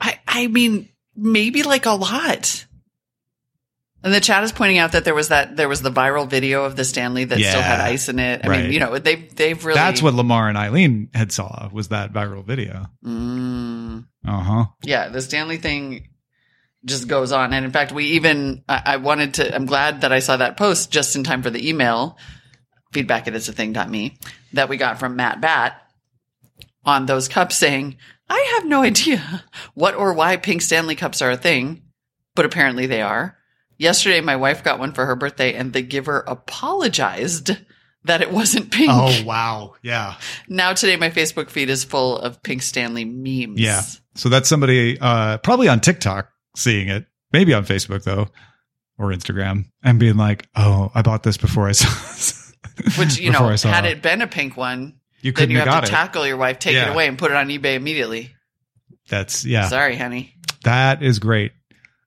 I, 0.00 0.20
I 0.28 0.46
mean, 0.46 0.88
maybe 1.16 1.62
like 1.64 1.86
a 1.86 1.90
lot. 1.92 2.66
And 4.04 4.14
the 4.14 4.20
chat 4.20 4.44
is 4.44 4.52
pointing 4.52 4.78
out 4.78 4.92
that 4.92 5.04
there 5.04 5.14
was 5.14 5.28
that 5.28 5.56
there 5.56 5.68
was 5.68 5.82
the 5.82 5.90
viral 5.90 6.28
video 6.30 6.64
of 6.64 6.76
the 6.76 6.84
Stanley 6.84 7.24
that 7.24 7.40
still 7.40 7.60
had 7.60 7.80
ice 7.80 8.08
in 8.08 8.20
it. 8.20 8.42
I 8.44 8.48
Right. 8.48 8.62
mean, 8.62 8.72
you 8.72 8.78
know, 8.78 8.96
they 8.98 9.16
they've 9.16 9.62
really 9.64 9.74
That's 9.76 10.00
what 10.00 10.14
Lamar 10.14 10.48
and 10.48 10.56
Eileen 10.56 11.10
had 11.14 11.32
saw 11.32 11.68
was 11.72 11.88
that 11.88 12.12
viral 12.12 12.44
video. 12.44 12.86
Mm, 13.04 14.06
Uh 14.24 14.40
huh. 14.40 14.64
yeah, 14.84 15.08
the 15.08 15.20
Stanley 15.20 15.56
thing 15.56 16.08
just 16.84 17.08
goes 17.08 17.32
on. 17.32 17.52
And 17.52 17.64
in 17.64 17.72
fact, 17.72 17.90
we 17.90 18.04
even 18.10 18.62
I, 18.68 18.82
I 18.86 18.96
wanted 18.98 19.34
to. 19.34 19.52
I'm 19.52 19.66
glad 19.66 20.02
that 20.02 20.12
I 20.12 20.20
saw 20.20 20.36
that 20.36 20.56
post 20.56 20.92
just 20.92 21.16
in 21.16 21.24
time 21.24 21.42
for 21.42 21.50
the 21.50 21.68
email 21.68 22.16
feedback 22.92 23.28
at 23.28 23.34
it's 23.34 23.48
a 23.48 23.52
thing.me 23.52 24.18
that 24.52 24.68
we 24.68 24.76
got 24.76 24.98
from 24.98 25.16
Matt 25.16 25.40
Bat 25.40 25.80
on 26.84 27.06
those 27.06 27.28
cups 27.28 27.56
saying, 27.56 27.96
I 28.28 28.54
have 28.56 28.66
no 28.66 28.82
idea 28.82 29.44
what 29.74 29.94
or 29.94 30.12
why 30.12 30.36
pink 30.36 30.62
Stanley 30.62 30.96
cups 30.96 31.22
are 31.22 31.30
a 31.30 31.36
thing, 31.36 31.82
but 32.34 32.44
apparently 32.44 32.86
they 32.86 33.02
are. 33.02 33.36
Yesterday, 33.76 34.20
my 34.20 34.36
wife 34.36 34.64
got 34.64 34.78
one 34.80 34.92
for 34.92 35.06
her 35.06 35.14
birthday 35.14 35.54
and 35.54 35.72
the 35.72 35.82
giver 35.82 36.24
apologized 36.26 37.56
that 38.04 38.22
it 38.22 38.32
wasn't 38.32 38.72
pink. 38.72 38.90
Oh 38.92 39.22
wow. 39.24 39.74
Yeah. 39.82 40.16
Now 40.48 40.72
today, 40.72 40.96
my 40.96 41.10
Facebook 41.10 41.50
feed 41.50 41.70
is 41.70 41.84
full 41.84 42.18
of 42.18 42.42
pink 42.42 42.62
Stanley 42.62 43.04
memes. 43.04 43.60
Yeah. 43.60 43.82
So 44.14 44.28
that's 44.28 44.48
somebody 44.48 44.98
uh 45.00 45.38
probably 45.38 45.68
on 45.68 45.80
TikTok 45.80 46.28
seeing 46.56 46.88
it, 46.88 47.06
maybe 47.32 47.54
on 47.54 47.64
Facebook 47.64 48.02
though, 48.02 48.28
or 48.98 49.10
Instagram, 49.10 49.66
and 49.84 50.00
being 50.00 50.16
like, 50.16 50.48
"Oh, 50.56 50.90
I 50.94 51.02
bought 51.02 51.22
this 51.22 51.36
before 51.36 51.68
I 51.68 51.72
saw." 51.72 52.44
Which, 52.98 53.18
you 53.18 53.30
know, 53.32 53.48
had 53.48 53.84
it. 53.84 54.02
been 54.02 54.22
a 54.22 54.26
pink 54.26 54.56
one, 54.56 54.94
you 55.20 55.32
then 55.32 55.50
you 55.50 55.58
have 55.58 55.68
have 55.68 55.84
to 55.84 55.88
it. 55.88 55.92
tackle 55.92 56.26
your 56.26 56.36
wife, 56.36 56.58
take 56.58 56.74
Yeah. 56.74 56.88
it 56.88 56.92
away, 56.92 57.08
and 57.08 57.18
put 57.18 57.30
it 57.30 57.36
on 57.36 57.48
eBay 57.48 57.74
immediately. 57.74 58.32
That's 59.08 59.44
yeah. 59.44 59.68
Sorry, 59.68 59.96
honey. 59.96 60.34
That 60.64 61.02
is 61.02 61.18
great. 61.18 61.52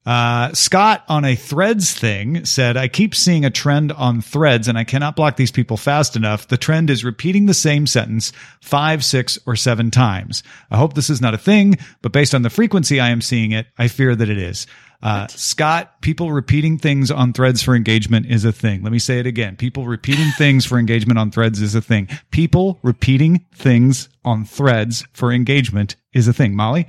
Uh, 0.03 0.51
Scott 0.53 1.03
on 1.07 1.23
a 1.25 1.35
threads 1.35 1.93
thing 1.93 2.43
said, 2.45 2.75
I 2.75 2.87
keep 2.87 3.13
seeing 3.13 3.45
a 3.45 3.51
trend 3.51 3.91
on 3.91 4.19
threads 4.19 4.67
and 4.67 4.75
I 4.75 4.83
cannot 4.83 5.15
block 5.15 5.35
these 5.35 5.51
people 5.51 5.77
fast 5.77 6.15
enough. 6.15 6.47
The 6.47 6.57
trend 6.57 6.89
is 6.89 7.05
repeating 7.05 7.45
the 7.45 7.53
same 7.53 7.85
sentence 7.85 8.31
five, 8.61 9.05
six, 9.05 9.37
or 9.45 9.55
seven 9.55 9.91
times. 9.91 10.41
I 10.71 10.77
hope 10.77 10.95
this 10.95 11.11
is 11.11 11.21
not 11.21 11.35
a 11.35 11.37
thing, 11.37 11.77
but 12.01 12.11
based 12.11 12.33
on 12.33 12.41
the 12.41 12.49
frequency 12.49 12.99
I 12.99 13.09
am 13.09 13.21
seeing 13.21 13.51
it, 13.51 13.67
I 13.77 13.87
fear 13.89 14.15
that 14.15 14.29
it 14.29 14.39
is. 14.39 14.65
Uh, 15.01 15.27
Scott, 15.27 16.01
people 16.01 16.31
repeating 16.31 16.77
things 16.77 17.09
on 17.09 17.33
threads 17.33 17.63
for 17.63 17.75
engagement 17.75 18.27
is 18.27 18.45
a 18.45 18.51
thing. 18.51 18.83
Let 18.83 18.91
me 18.91 18.99
say 18.99 19.19
it 19.19 19.25
again. 19.25 19.55
People 19.55 19.87
repeating 19.87 20.29
things 20.37 20.65
for 20.65 20.77
engagement 20.77 21.17
on 21.17 21.31
threads 21.31 21.61
is 21.61 21.73
a 21.73 21.81
thing. 21.81 22.07
People 22.29 22.79
repeating 22.83 23.45
things 23.53 24.09
on 24.23 24.45
threads 24.45 25.05
for 25.13 25.31
engagement 25.31 25.95
is 26.13 26.27
a 26.27 26.33
thing. 26.33 26.55
Molly? 26.55 26.87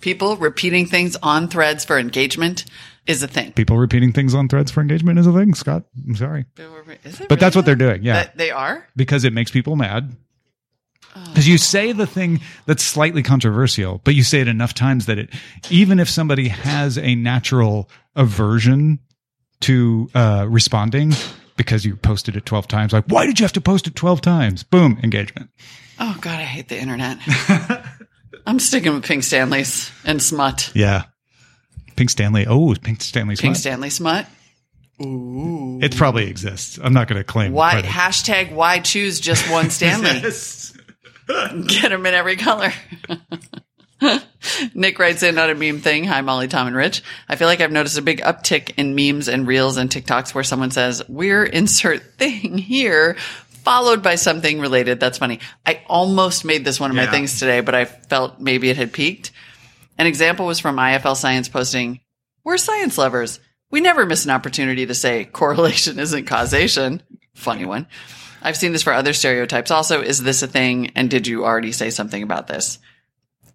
People 0.00 0.36
repeating 0.36 0.86
things 0.86 1.16
on 1.22 1.48
threads 1.48 1.84
for 1.84 1.98
engagement 1.98 2.64
is 3.06 3.22
a 3.22 3.28
thing. 3.28 3.52
people 3.52 3.78
repeating 3.78 4.12
things 4.12 4.34
on 4.34 4.48
threads 4.48 4.70
for 4.70 4.80
engagement 4.82 5.18
is 5.18 5.26
a 5.26 5.32
thing, 5.32 5.54
Scott. 5.54 5.84
I'm 6.06 6.16
sorry. 6.16 6.44
But 6.56 7.40
that's 7.40 7.54
really 7.54 7.56
what 7.56 7.64
they're 7.64 7.74
doing. 7.74 8.02
Yeah. 8.02 8.14
That 8.24 8.36
they 8.36 8.50
are? 8.50 8.86
because 8.96 9.24
it 9.24 9.32
makes 9.32 9.50
people 9.50 9.76
mad. 9.76 10.14
Because 11.14 11.48
you 11.48 11.58
say 11.58 11.92
the 11.92 12.06
thing 12.06 12.40
that's 12.66 12.82
slightly 12.82 13.22
controversial, 13.22 14.00
but 14.04 14.14
you 14.14 14.22
say 14.22 14.40
it 14.40 14.48
enough 14.48 14.74
times 14.74 15.06
that 15.06 15.18
it, 15.18 15.30
even 15.70 15.98
if 15.98 16.08
somebody 16.08 16.48
has 16.48 16.96
a 16.98 17.14
natural 17.14 17.90
aversion 18.14 19.00
to 19.60 20.08
uh, 20.14 20.46
responding 20.48 21.12
because 21.56 21.84
you 21.84 21.96
posted 21.96 22.36
it 22.36 22.46
12 22.46 22.68
times, 22.68 22.92
like, 22.92 23.04
why 23.08 23.26
did 23.26 23.40
you 23.40 23.44
have 23.44 23.52
to 23.54 23.60
post 23.60 23.86
it 23.86 23.96
12 23.96 24.20
times? 24.20 24.62
Boom, 24.62 24.98
engagement. 25.02 25.50
Oh, 25.98 26.16
God, 26.20 26.38
I 26.38 26.44
hate 26.44 26.68
the 26.68 26.78
internet. 26.78 27.18
I'm 28.46 28.60
sticking 28.60 28.94
with 28.94 29.04
Pink 29.04 29.24
Stanleys 29.24 29.90
and 30.04 30.22
smut. 30.22 30.70
Yeah. 30.74 31.04
Pink 31.96 32.10
Stanley. 32.10 32.46
Oh, 32.46 32.74
Pink 32.80 33.02
Stanley's 33.02 33.40
Pink 33.40 33.56
fun. 33.56 33.60
Stanley 33.60 33.90
smut. 33.90 34.26
Ooh. 35.02 35.78
It 35.82 35.96
probably 35.96 36.28
exists. 36.28 36.78
I'm 36.82 36.92
not 36.92 37.08
going 37.08 37.18
to 37.18 37.24
claim 37.24 37.52
Why 37.52 37.72
credit. 37.72 37.90
hashtag 37.90 38.52
why 38.52 38.80
choose 38.80 39.20
just 39.20 39.50
one 39.50 39.70
Stanley? 39.70 40.22
Get 41.66 41.90
them 41.90 42.06
in 42.06 42.14
every 42.14 42.36
color. 42.36 42.72
Nick 44.74 44.98
writes 44.98 45.22
in 45.22 45.38
on 45.38 45.50
a 45.50 45.54
meme 45.54 45.80
thing. 45.80 46.04
Hi, 46.04 46.20
Molly, 46.22 46.48
Tom, 46.48 46.68
and 46.68 46.76
Rich. 46.76 47.02
I 47.28 47.36
feel 47.36 47.48
like 47.48 47.60
I've 47.60 47.72
noticed 47.72 47.98
a 47.98 48.02
big 48.02 48.20
uptick 48.22 48.72
in 48.76 48.94
memes 48.94 49.28
and 49.28 49.46
reels 49.46 49.76
and 49.76 49.90
TikToks 49.90 50.34
where 50.34 50.44
someone 50.44 50.70
says, 50.70 51.02
we're 51.08 51.44
insert 51.44 52.02
thing 52.16 52.56
here, 52.56 53.14
followed 53.48 54.02
by 54.02 54.14
something 54.14 54.60
related. 54.60 55.00
That's 55.00 55.18
funny. 55.18 55.40
I 55.66 55.82
almost 55.88 56.44
made 56.44 56.64
this 56.64 56.80
one 56.80 56.90
of 56.90 56.96
my 56.96 57.06
things 57.06 57.38
today, 57.38 57.60
but 57.60 57.74
I 57.74 57.84
felt 57.84 58.40
maybe 58.40 58.70
it 58.70 58.76
had 58.76 58.92
peaked. 58.92 59.32
An 59.98 60.06
example 60.06 60.46
was 60.46 60.60
from 60.60 60.76
IFL 60.76 61.16
Science 61.16 61.48
posting, 61.48 62.00
we're 62.44 62.56
science 62.56 62.96
lovers. 62.96 63.40
We 63.70 63.80
never 63.80 64.06
miss 64.06 64.24
an 64.24 64.30
opportunity 64.30 64.86
to 64.86 64.94
say 64.94 65.24
correlation 65.26 65.98
isn't 65.98 66.26
causation. 66.26 67.02
Funny 67.34 67.66
one. 67.66 67.86
I've 68.42 68.56
seen 68.56 68.72
this 68.72 68.82
for 68.82 68.92
other 68.92 69.12
stereotypes 69.12 69.70
also. 69.70 70.00
Is 70.02 70.22
this 70.22 70.42
a 70.42 70.46
thing? 70.46 70.90
And 70.94 71.10
did 71.10 71.26
you 71.26 71.44
already 71.44 71.72
say 71.72 71.90
something 71.90 72.22
about 72.22 72.46
this? 72.46 72.78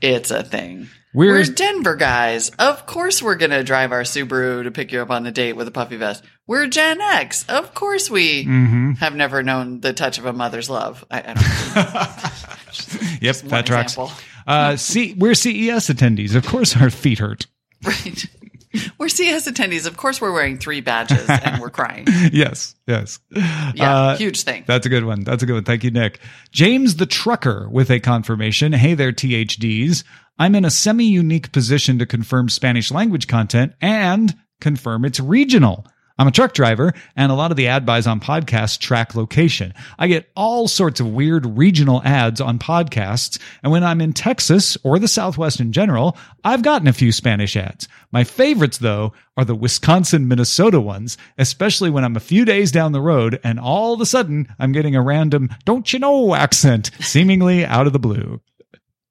It's 0.01 0.31
a 0.31 0.43
thing. 0.43 0.87
We're- 1.13 1.31
We're 1.31 1.43
Denver 1.45 1.95
guys. 1.95 2.49
Of 2.57 2.85
course 2.87 3.21
we're 3.21 3.35
going 3.35 3.51
to 3.51 3.63
drive 3.63 3.91
our 3.91 4.01
Subaru 4.01 4.63
to 4.63 4.71
pick 4.71 4.91
you 4.91 4.99
up 5.01 5.11
on 5.11 5.23
the 5.23 5.31
date 5.31 5.53
with 5.53 5.67
a 5.67 5.71
puffy 5.71 5.95
vest. 5.95 6.23
We're 6.47 6.67
Gen 6.67 6.99
X. 7.01 7.45
Of 7.47 7.73
course 7.73 8.09
we 8.09 8.43
Mm-hmm. 8.45 8.91
have 8.93 9.15
never 9.15 9.43
known 9.43 9.79
the 9.79 9.93
touch 9.93 10.17
of 10.17 10.25
a 10.25 10.33
mother's 10.33 10.69
love. 10.69 11.05
I, 11.11 11.19
I 11.19 11.33
don't 11.33 13.21
Yep, 13.21 13.35
one 13.43 13.49
that 13.49 13.65
tracks. 13.65 13.97
Uh, 13.97 14.75
we're 15.17 15.35
CES 15.35 15.87
attendees. 15.89 16.35
Of 16.35 16.45
course, 16.47 16.75
our 16.75 16.89
feet 16.89 17.19
hurt. 17.19 17.45
Right. 17.85 18.25
We're 18.97 19.09
CES 19.09 19.47
attendees. 19.47 19.85
Of 19.85 19.97
course 19.97 20.19
we're 20.19 20.31
wearing 20.31 20.57
three 20.57 20.81
badges 20.81 21.29
and 21.29 21.61
we're 21.61 21.69
crying. 21.69 22.07
yes, 22.31 22.75
yes. 22.87 23.19
Yeah. 23.31 23.73
Uh, 23.77 24.17
huge 24.17 24.43
thing. 24.43 24.63
That's 24.65 24.85
a 24.85 24.89
good 24.89 25.05
one. 25.05 25.23
That's 25.23 25.43
a 25.43 25.45
good 25.45 25.53
one. 25.53 25.63
Thank 25.63 25.83
you, 25.83 25.91
Nick. 25.91 26.19
James 26.51 26.95
the 26.95 27.05
Trucker 27.05 27.69
with 27.69 27.91
a 27.91 27.99
confirmation. 27.99 28.73
Hey 28.73 28.95
there, 28.95 29.11
THDs. 29.11 30.03
I'm 30.39 30.55
in 30.55 30.65
a 30.65 30.71
semi 30.71 31.05
unique 31.05 31.51
position 31.51 31.99
to 31.99 32.05
confirm 32.05 32.49
Spanish 32.49 32.91
language 32.91 33.27
content 33.27 33.73
and 33.81 34.35
confirm 34.59 35.05
it's 35.05 35.19
regional. 35.19 35.85
I'm 36.17 36.27
a 36.27 36.31
truck 36.31 36.53
driver, 36.53 36.93
and 37.15 37.31
a 37.31 37.35
lot 37.35 37.49
of 37.49 37.57
the 37.57 37.67
ad 37.67 37.85
buys 37.85 38.05
on 38.05 38.19
podcasts 38.19 38.77
track 38.77 39.15
location. 39.15 39.73
I 39.97 40.07
get 40.07 40.29
all 40.35 40.67
sorts 40.67 40.99
of 40.99 41.11
weird 41.11 41.57
regional 41.57 42.03
ads 42.03 42.39
on 42.39 42.59
podcasts, 42.59 43.39
and 43.63 43.71
when 43.71 43.83
I'm 43.83 43.99
in 43.99 44.13
Texas 44.13 44.77
or 44.83 44.99
the 44.99 45.07
Southwest 45.07 45.59
in 45.59 45.71
general, 45.71 46.15
I've 46.43 46.61
gotten 46.61 46.87
a 46.87 46.93
few 46.93 47.11
Spanish 47.11 47.57
ads. 47.57 47.87
My 48.11 48.23
favorites, 48.23 48.77
though, 48.77 49.13
are 49.37 49.45
the 49.45 49.55
Wisconsin, 49.55 50.27
Minnesota 50.27 50.79
ones, 50.79 51.17
especially 51.39 51.89
when 51.89 52.03
I'm 52.03 52.15
a 52.15 52.19
few 52.19 52.45
days 52.45 52.71
down 52.71 52.91
the 52.91 53.01
road 53.01 53.39
and 53.43 53.59
all 53.59 53.93
of 53.93 54.01
a 54.01 54.05
sudden 54.05 54.53
I'm 54.59 54.71
getting 54.71 54.95
a 54.95 55.01
random, 55.01 55.49
don't 55.65 55.91
you 55.91 55.97
know 55.97 56.35
accent 56.35 56.91
seemingly 56.99 57.65
out 57.65 57.87
of 57.87 57.93
the 57.93 57.99
blue. 57.99 58.39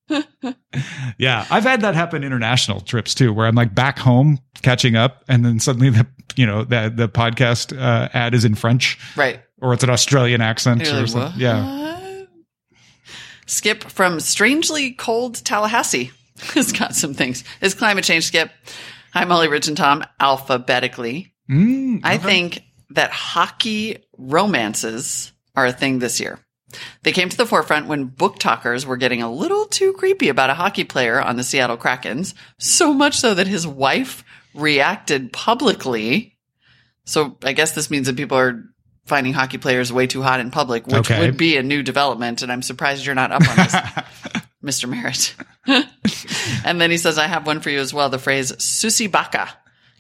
yeah, 1.19 1.47
I've 1.51 1.65
had 1.65 1.81
that 1.81 1.95
happen 1.95 2.25
international 2.25 2.81
trips 2.81 3.15
too, 3.15 3.33
where 3.33 3.47
I'm 3.47 3.55
like 3.55 3.75
back 3.75 3.99
home 3.99 4.39
catching 4.63 4.97
up, 4.97 5.25
and 5.29 5.45
then 5.45 5.61
suddenly 5.61 5.91
the 5.91 6.07
you 6.37 6.47
know 6.47 6.65
the 6.65 6.93
the 6.95 7.09
podcast 7.09 7.77
uh, 7.77 8.09
ad 8.13 8.35
is 8.35 8.45
in 8.45 8.55
French 8.55 8.99
right. 9.17 9.41
or 9.61 9.73
it's 9.75 9.85
an 9.85 9.91
Australian 9.91 10.41
accent 10.41 10.87
or 10.87 10.93
like, 10.93 11.09
something. 11.09 11.31
"What?" 11.33 11.37
Yeah, 11.37 11.83
Skip 13.47 13.85
from 13.85 14.19
strangely 14.21 14.93
cold 14.93 15.35
Tallahassee 15.45 16.11
has 16.55 16.73
got 16.73 16.95
some 16.95 17.15
things. 17.15 17.45
Is 17.61 17.75
climate 17.75 18.05
change 18.05 18.25
skip. 18.25 18.51
Hi, 19.13 19.25
Molly, 19.25 19.49
Rich, 19.49 19.69
and 19.69 19.77
Tom, 19.77 20.05
alphabetically. 20.19 21.35
Mm, 21.51 22.01
I 22.03 22.17
think 22.17 22.63
that 22.91 23.11
hockey 23.11 24.05
romances 24.17 25.33
are 25.55 25.67
a 25.67 25.73
thing 25.73 25.99
this 25.99 26.19
year. 26.19 26.39
They 27.03 27.13
came 27.13 27.29
to 27.29 27.37
the 27.37 27.45
forefront 27.45 27.89
when 27.89 28.09
BookTokers 28.09 28.87
were 28.87 28.97
getting 28.97 29.23
a 29.23 29.31
little 29.31 29.67
too 29.67 29.93
creepy 29.93 30.31
about 30.31 30.49
a 30.49 30.55
hockey 30.55 30.85
player 30.85 31.21
on 31.21 31.37
the 31.37 31.45
Seattle 31.45 31.77
Krakens, 31.77 32.33
so 32.59 32.95
much 32.95 33.19
so 33.19 33.35
that 33.35 33.47
his 33.47 33.67
wife 33.67 34.25
reacted 34.55 35.33
publicly. 35.33 36.39
So 37.05 37.37
I 37.43 37.53
guess 37.53 37.73
this 37.73 37.91
means 37.91 38.07
that 38.07 38.17
people 38.17 38.39
are 38.39 38.65
finding 39.07 39.33
hockey 39.33 39.59
players 39.59 39.93
way 39.93 40.07
too 40.07 40.23
hot 40.23 40.41
in 40.41 40.51
public, 40.51 40.87
which 40.87 41.11
Okay. 41.11 41.21
would 41.21 41.37
be 41.37 41.57
a 41.57 41.63
new 41.63 41.83
development. 41.83 42.43
And 42.43 42.53
I'm 42.53 42.63
surprised 42.63 43.05
you're 43.05 43.15
not 43.15 43.33
up 43.33 43.49
on 43.49 43.57
this, 43.57 43.75
Mr. 44.65 44.89
Merritt. 44.89 45.35
and 46.65 46.81
then 46.81 46.91
he 46.91 46.97
says, 46.99 47.19
I 47.19 47.27
have 47.27 47.47
one 47.47 47.61
for 47.61 47.71
you 47.71 47.81
as 47.81 47.93
well. 47.93 48.09
The 48.09 48.19
phrase 48.19 48.53
Sussy 48.53 49.11
Baka 49.11 49.49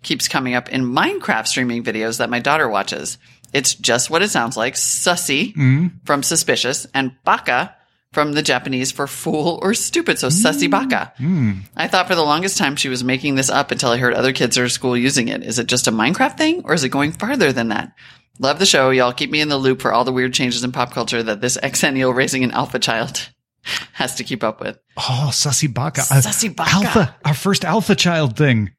keeps 0.02 0.28
coming 0.28 0.54
up 0.54 0.68
in 0.68 0.84
Minecraft 0.84 1.46
streaming 1.46 1.82
videos 1.82 2.18
that 2.18 2.30
my 2.30 2.38
daughter 2.38 2.68
watches. 2.68 3.18
It's 3.52 3.74
just 3.74 4.10
what 4.10 4.22
it 4.22 4.30
sounds 4.30 4.56
like. 4.56 4.74
Sussy 4.74 5.54
mm-hmm. 5.54 5.86
from 6.04 6.22
suspicious 6.22 6.86
and 6.94 7.12
baka 7.24 7.74
from 8.12 8.32
the 8.34 8.42
Japanese 8.42 8.92
for 8.92 9.06
fool 9.06 9.58
or 9.62 9.74
stupid. 9.74 10.18
So 10.18 10.28
sussy 10.28 10.70
baka. 10.70 11.12
I 11.76 11.88
thought 11.88 12.06
for 12.08 12.14
the 12.14 12.22
longest 12.22 12.58
time 12.58 12.76
she 12.76 12.88
was 12.88 13.02
making 13.02 13.34
this 13.36 13.48
up 13.50 13.70
until 13.70 13.90
I 13.90 13.96
heard 13.96 14.14
other 14.14 14.32
kids 14.32 14.56
at 14.56 14.60
her 14.62 14.68
school 14.68 14.96
using 14.96 15.28
it. 15.28 15.42
Is 15.42 15.58
it 15.58 15.66
just 15.66 15.88
a 15.88 15.92
Minecraft 15.92 16.36
thing 16.36 16.62
or 16.64 16.74
is 16.74 16.84
it 16.84 16.90
going 16.90 17.12
farther 17.12 17.52
than 17.52 17.68
that? 17.68 17.92
Love 18.38 18.58
the 18.58 18.66
show. 18.66 18.90
Y'all 18.90 19.12
keep 19.12 19.30
me 19.30 19.40
in 19.40 19.48
the 19.48 19.56
loop 19.58 19.80
for 19.82 19.92
all 19.92 20.04
the 20.04 20.12
weird 20.12 20.34
changes 20.34 20.62
in 20.64 20.72
pop 20.72 20.92
culture 20.92 21.22
that 21.22 21.40
this 21.40 21.56
exennial 21.58 22.14
raising 22.14 22.44
an 22.44 22.50
alpha 22.50 22.78
child 22.78 23.30
has 23.92 24.14
to 24.16 24.24
keep 24.24 24.42
up 24.44 24.60
with. 24.60 24.78
oh, 24.98 25.28
Sussy 25.32 25.72
Baka, 25.72 26.00
Uh, 26.02 26.20
Sussy 26.20 26.54
Baka. 26.54 26.70
alpha, 26.70 27.16
our 27.24 27.34
first 27.34 27.64
alpha 27.64 27.94
child 27.94 28.36
thing. 28.36 28.72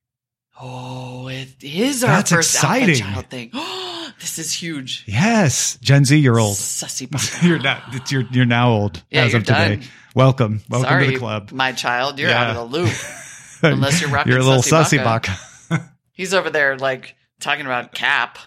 Oh, 0.59 1.27
it 1.27 1.63
is 1.63 2.03
our 2.03 2.09
That's 2.17 2.31
first 2.31 2.53
exciting. 2.55 3.01
alpha 3.01 3.13
child 3.13 3.29
thing. 3.29 3.49
this 4.23 4.39
is 4.39 4.53
huge. 4.53 5.03
Yes, 5.05 5.77
Gen 5.81 6.05
Z, 6.05 6.17
you're 6.17 6.39
old. 6.39 6.55
Sussy 6.55 7.43
you're 7.43 7.59
not. 7.59 7.83
It's, 7.91 8.09
you're 8.09 8.23
you're 8.31 8.45
now 8.45 8.71
old 8.71 9.03
Yeah, 9.09 9.23
as 9.25 9.33
of 9.33 9.43
today. 9.43 9.75
done. 9.75 9.85
Welcome, 10.15 10.61
welcome 10.69 10.89
Sorry, 10.89 11.05
to 11.07 11.11
the 11.11 11.17
club. 11.17 11.51
my 11.51 11.73
child. 11.73 12.19
You're 12.19 12.29
Yeah. 12.29 12.51
out 12.51 12.55
of 12.55 12.71
the 12.71 12.77
loop. 12.77 12.93
Unless 13.63 13.99
you're 13.99 14.09
rocking 14.09 14.31
you're 14.31 14.41
a 14.41 14.43
little 14.45 14.61
Sussy 14.61 15.03
baka. 15.03 15.37
He's 16.13 16.33
over 16.33 16.49
there 16.49 16.77
like 16.77 17.15
talking 17.41 17.65
about 17.65 17.93
cap. 17.93 18.37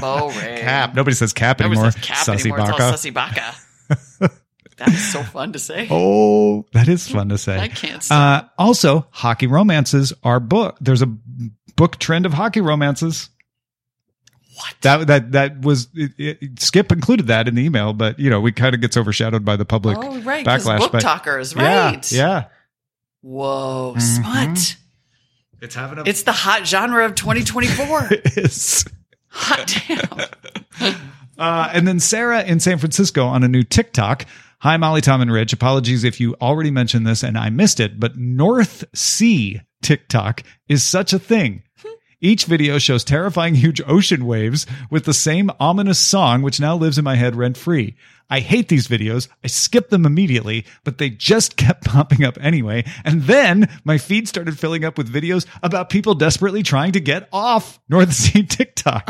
Bo 0.00 0.30
Ray. 0.30 0.60
Cap. 0.62 0.94
Nobody 0.94 1.14
says 1.14 1.34
cap 1.34 1.60
Nobody 1.60 1.76
anymore. 1.76 1.90
says 1.92 2.02
cap 2.02 2.16
sussy 2.26 2.40
anymore. 2.40 2.60
It's 2.60 2.70
all 2.70 2.78
baka. 2.78 2.96
sussy 2.96 3.12
baka. 3.12 3.54
that 4.78 4.88
is 4.88 5.12
so 5.12 5.22
fun 5.22 5.52
to 5.52 5.58
say. 5.58 5.86
Oh, 5.90 6.64
that 6.72 6.88
is 6.88 7.06
fun 7.06 7.28
to 7.28 7.36
say. 7.36 7.58
I 7.58 7.68
can't 7.68 8.02
stop. 8.02 8.44
Uh, 8.44 8.48
also, 8.56 9.06
hockey 9.10 9.46
romances 9.48 10.14
are 10.22 10.40
book. 10.40 10.78
There's 10.80 11.02
a 11.02 11.12
book 11.76 11.98
trend 11.98 12.24
of 12.24 12.32
hockey 12.32 12.62
romances. 12.62 13.28
What? 14.54 14.74
That 14.82 15.06
that 15.06 15.32
that 15.32 15.60
was 15.62 15.88
it, 15.94 16.12
it, 16.18 16.60
Skip 16.60 16.92
included 16.92 17.26
that 17.28 17.48
in 17.48 17.54
the 17.54 17.62
email, 17.64 17.92
but 17.92 18.18
you 18.18 18.30
know 18.30 18.40
we 18.40 18.52
kind 18.52 18.74
of 18.74 18.80
gets 18.80 18.96
overshadowed 18.96 19.44
by 19.44 19.56
the 19.56 19.64
public 19.64 19.98
oh, 20.00 20.20
right. 20.20 20.44
Backlash. 20.46 20.78
book 20.78 20.92
but 20.92 21.00
talkers, 21.00 21.54
yeah, 21.54 21.84
right? 21.90 22.12
yeah, 22.12 22.44
Whoa, 23.22 23.94
Mhm. 23.96 24.00
smut. 24.02 24.76
it's 25.60 25.74
having 25.74 25.98
a 25.98 26.02
It's 26.06 26.22
the 26.24 26.32
hot 26.32 26.66
genre 26.66 27.04
of 27.04 27.14
2024. 27.14 28.08
it 28.10 28.36
is. 28.38 28.84
hot 29.28 29.74
damn. 29.88 30.94
Uh, 31.36 31.68
and 31.72 31.86
then 31.88 31.98
Sarah 31.98 32.44
in 32.44 32.60
San 32.60 32.78
Francisco 32.78 33.26
on 33.26 33.42
a 33.42 33.48
new 33.48 33.64
TikTok. 33.64 34.24
Hi, 34.60 34.76
Molly, 34.76 35.00
Tom, 35.00 35.20
and 35.20 35.32
Rich. 35.32 35.52
Apologies 35.52 36.04
if 36.04 36.20
you 36.20 36.36
already 36.40 36.70
mentioned 36.70 37.04
this 37.06 37.24
and 37.24 37.36
I 37.36 37.50
missed 37.50 37.80
it, 37.80 37.98
but 37.98 38.16
North 38.16 38.84
Sea 38.94 39.60
TikTok 39.82 40.44
is 40.68 40.84
such 40.84 41.12
a 41.12 41.18
thing. 41.18 41.64
Each 42.24 42.46
video 42.46 42.78
shows 42.78 43.04
terrifying 43.04 43.54
huge 43.54 43.82
ocean 43.86 44.24
waves 44.24 44.64
with 44.88 45.04
the 45.04 45.12
same 45.12 45.50
ominous 45.60 45.98
song, 45.98 46.40
which 46.40 46.58
now 46.58 46.74
lives 46.74 46.96
in 46.96 47.04
my 47.04 47.16
head 47.16 47.36
rent 47.36 47.58
free. 47.58 47.96
I 48.30 48.40
hate 48.40 48.68
these 48.70 48.88
videos. 48.88 49.28
I 49.44 49.48
skipped 49.48 49.90
them 49.90 50.06
immediately, 50.06 50.64
but 50.84 50.96
they 50.96 51.10
just 51.10 51.58
kept 51.58 51.84
popping 51.84 52.24
up 52.24 52.38
anyway. 52.40 52.84
And 53.04 53.24
then 53.24 53.68
my 53.84 53.98
feed 53.98 54.26
started 54.26 54.58
filling 54.58 54.86
up 54.86 54.96
with 54.96 55.12
videos 55.12 55.44
about 55.62 55.90
people 55.90 56.14
desperately 56.14 56.62
trying 56.62 56.92
to 56.92 57.00
get 57.00 57.28
off 57.30 57.78
North 57.90 58.12
Sea 58.14 58.42
TikTok. 58.42 59.06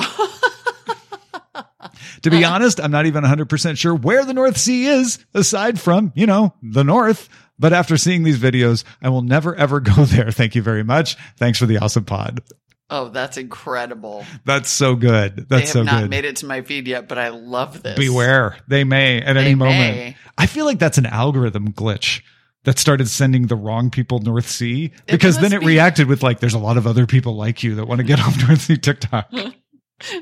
To 2.22 2.30
be 2.30 2.44
honest, 2.44 2.80
I'm 2.80 2.90
not 2.90 3.06
even 3.06 3.22
100% 3.22 3.78
sure 3.78 3.94
where 3.94 4.24
the 4.24 4.34
North 4.34 4.56
Sea 4.56 4.86
is, 4.86 5.24
aside 5.34 5.78
from, 5.78 6.10
you 6.16 6.26
know, 6.26 6.52
the 6.62 6.82
North. 6.82 7.28
But 7.60 7.72
after 7.72 7.96
seeing 7.96 8.24
these 8.24 8.40
videos, 8.40 8.82
I 9.00 9.10
will 9.10 9.22
never 9.22 9.54
ever 9.54 9.78
go 9.78 9.92
there. 10.04 10.32
Thank 10.32 10.56
you 10.56 10.62
very 10.62 10.82
much. 10.82 11.16
Thanks 11.36 11.60
for 11.60 11.66
the 11.66 11.78
awesome 11.78 12.04
pod. 12.04 12.42
Oh, 12.90 13.08
that's 13.08 13.36
incredible. 13.38 14.24
That's 14.44 14.68
so 14.70 14.94
good. 14.94 15.36
They 15.36 15.42
That's 15.48 15.72
have 15.72 15.72
so 15.72 15.82
not 15.84 16.00
good. 16.02 16.10
made 16.10 16.24
it 16.26 16.36
to 16.36 16.46
my 16.46 16.60
feed 16.62 16.86
yet, 16.86 17.08
but 17.08 17.18
I 17.18 17.28
love 17.28 17.82
this. 17.82 17.98
Beware. 17.98 18.56
They 18.68 18.84
may 18.84 19.20
at 19.22 19.36
any 19.36 19.54
moment. 19.54 19.96
may. 19.96 20.16
I 20.36 20.46
feel 20.46 20.64
like 20.66 20.78
that's 20.78 20.98
an 20.98 21.06
algorithm 21.06 21.72
glitch 21.72 22.22
that 22.64 22.78
started 22.78 23.08
sending 23.08 23.46
the 23.46 23.56
wrong 23.56 23.90
people 23.90 24.18
North 24.20 24.48
Sea 24.48 24.92
because 25.06 25.38
then 25.38 25.52
it 25.54 25.60
be. 25.60 25.66
reacted 25.66 26.08
with 26.08 26.22
like, 26.22 26.40
there's 26.40 26.54
a 26.54 26.58
lot 26.58 26.76
of 26.76 26.86
other 26.86 27.06
people 27.06 27.36
like 27.36 27.62
you 27.62 27.74
that 27.76 27.86
want 27.86 28.00
to 28.00 28.04
get 28.06 28.20
off 28.20 28.36
North 28.46 28.60
Sea 28.62 28.76
TikTok. 28.76 29.30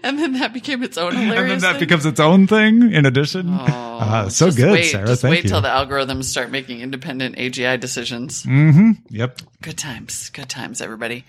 And 0.04 0.18
then 0.18 0.34
that 0.34 0.52
became 0.52 0.82
its 0.82 0.98
own 0.98 1.12
hilarious 1.16 1.40
and 1.40 1.50
then 1.50 1.58
that 1.60 1.72
thing. 1.72 1.80
becomes 1.80 2.04
its 2.06 2.20
own 2.20 2.46
thing 2.46 2.92
in 2.92 3.06
addition. 3.06 3.48
Oh, 3.48 3.88
Uh, 4.02 4.28
so 4.28 4.50
good, 4.50 4.70
wait, 4.72 4.84
Sarah. 4.84 5.06
Just 5.06 5.24
wait 5.24 5.44
you. 5.44 5.48
till 5.48 5.60
the 5.60 5.68
algorithms 5.68 6.24
start 6.24 6.50
making 6.50 6.80
independent 6.80 7.36
AGI 7.36 7.80
decisions. 7.80 8.42
mm-hmm. 8.42 8.90
Yep. 9.08 9.40
Good 9.62 9.78
times. 9.78 10.28
Good 10.30 10.48
times, 10.48 10.80
everybody. 10.82 11.24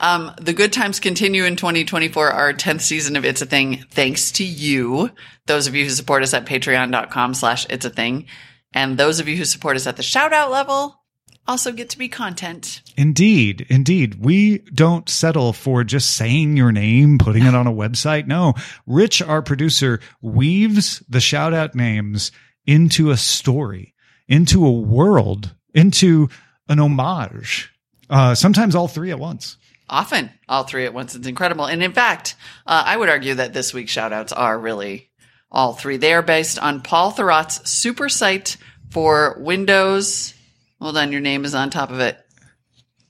Um, 0.00 0.32
the 0.40 0.52
good 0.52 0.72
times 0.72 1.00
continue 1.00 1.44
in 1.44 1.56
2024, 1.56 2.30
our 2.30 2.52
10th 2.52 2.80
season 2.80 3.16
of 3.16 3.24
It's 3.24 3.42
a 3.42 3.46
Thing, 3.46 3.84
thanks 3.90 4.32
to 4.32 4.44
you. 4.44 5.10
Those 5.46 5.66
of 5.66 5.74
you 5.74 5.84
who 5.84 5.90
support 5.90 6.22
us 6.22 6.34
at 6.34 6.46
patreon.com 6.46 7.34
slash 7.34 7.66
it's 7.70 7.84
a 7.84 7.90
thing. 7.90 8.26
And 8.72 8.98
those 8.98 9.20
of 9.20 9.28
you 9.28 9.36
who 9.36 9.44
support 9.44 9.76
us 9.76 9.86
at 9.86 9.96
the 9.96 10.02
shout 10.02 10.32
out 10.32 10.50
level 10.50 11.00
also 11.46 11.72
get 11.72 11.90
to 11.90 11.98
be 11.98 12.08
content. 12.08 12.82
Indeed, 12.96 13.66
indeed. 13.68 14.24
We 14.24 14.58
don't 14.58 15.08
settle 15.08 15.52
for 15.52 15.84
just 15.84 16.16
saying 16.16 16.56
your 16.56 16.72
name, 16.72 17.18
putting 17.18 17.44
it 17.44 17.54
on 17.54 17.66
a 17.66 17.72
website. 17.72 18.26
No. 18.26 18.54
Rich, 18.86 19.22
our 19.22 19.42
producer, 19.42 20.00
weaves 20.20 21.02
the 21.08 21.20
shout 21.20 21.54
out 21.54 21.74
names 21.74 22.32
into 22.66 23.10
a 23.10 23.16
story, 23.16 23.94
into 24.26 24.66
a 24.66 24.72
world, 24.72 25.54
into 25.74 26.28
an 26.68 26.80
homage. 26.80 27.70
Uh, 28.08 28.34
sometimes 28.34 28.74
all 28.74 28.88
three 28.88 29.10
at 29.10 29.18
once. 29.18 29.58
Often 29.88 30.30
all 30.48 30.64
three 30.64 30.84
at 30.86 30.94
once. 30.94 31.14
It's 31.14 31.26
incredible. 31.26 31.66
And 31.66 31.82
in 31.82 31.92
fact, 31.92 32.36
uh, 32.66 32.82
I 32.86 32.96
would 32.96 33.08
argue 33.08 33.34
that 33.34 33.52
this 33.52 33.74
week's 33.74 33.92
shout 33.92 34.12
outs 34.12 34.32
are 34.32 34.58
really 34.58 35.10
all 35.50 35.74
three. 35.74 35.96
They 35.96 36.14
are 36.14 36.22
based 36.22 36.58
on 36.58 36.80
Paul 36.82 37.10
Thurrott's 37.10 37.70
super 37.70 38.08
site 38.08 38.56
for 38.90 39.36
Windows. 39.38 40.34
Hold 40.80 40.96
on, 40.96 41.12
your 41.12 41.20
name 41.20 41.44
is 41.44 41.54
on 41.54 41.70
top 41.70 41.90
of 41.90 42.00
it. 42.00 42.18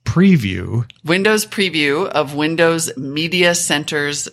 Preview. 0.05 0.89
Windows 1.05 1.47
preview 1.47 2.07
of 2.07 2.35
Windows 2.35 2.97
Media 2.97 3.55
Center's 3.55 4.29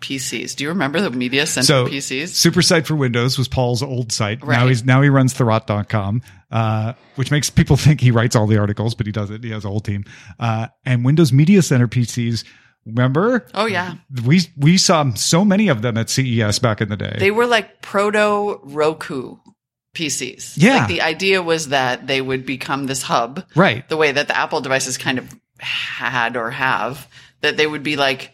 PCs. 0.00 0.54
Do 0.56 0.64
you 0.64 0.70
remember 0.70 1.00
the 1.00 1.10
Media 1.10 1.46
Center 1.46 1.64
So 1.66 1.86
PCs? 1.86 2.28
Super 2.28 2.62
Site 2.62 2.86
for 2.86 2.94
Windows 2.94 3.36
was 3.38 3.48
Paul's 3.48 3.82
old 3.82 4.12
site. 4.12 4.46
Now 4.46 4.66
he's 4.66 4.84
now 4.84 5.02
he 5.02 5.08
runs 5.08 5.34
Thurrott.com, 5.34 6.22
uh, 6.50 6.92
which 7.16 7.30
makes 7.30 7.50
people 7.50 7.76
think 7.84 8.00
he 8.00 8.10
writes 8.10 8.36
all 8.36 8.46
the 8.46 8.58
articles, 8.58 8.94
but 8.94 9.06
he 9.06 9.12
doesn't. 9.12 9.42
He 9.44 9.50
has 9.50 9.64
a 9.64 9.68
whole 9.68 9.80
team. 9.80 10.04
Uh, 10.38 10.68
and 10.84 11.04
Windows 11.04 11.32
Media 11.32 11.62
Center 11.62 11.88
PCs. 11.88 12.44
Remember? 12.86 13.46
Oh 13.54 13.66
yeah, 13.66 13.96
We 14.24 14.40
we 14.56 14.78
saw 14.78 15.12
so 15.14 15.44
many 15.44 15.68
of 15.68 15.82
them 15.82 15.98
at 15.98 16.08
CES 16.08 16.58
back 16.58 16.80
in 16.80 16.88
the 16.88 16.96
day. 16.96 17.16
they 17.18 17.30
were 17.30 17.46
like 17.46 17.82
proto 17.82 18.60
Roku 18.62 19.36
PCs. 19.94 20.54
Yeah. 20.56 20.76
like 20.78 20.88
the 20.88 21.02
idea 21.02 21.42
was 21.42 21.68
that 21.68 22.06
they 22.06 22.20
would 22.22 22.46
become 22.46 22.86
this 22.86 23.02
hub, 23.02 23.44
right. 23.54 23.86
the 23.88 23.96
way 23.96 24.12
that 24.12 24.28
the 24.28 24.36
Apple 24.36 24.60
devices 24.60 24.96
kind 24.96 25.18
of 25.18 25.34
had 25.58 26.36
or 26.36 26.50
have, 26.50 27.08
that 27.40 27.56
they 27.56 27.66
would 27.66 27.82
be 27.82 27.96
like 27.96 28.32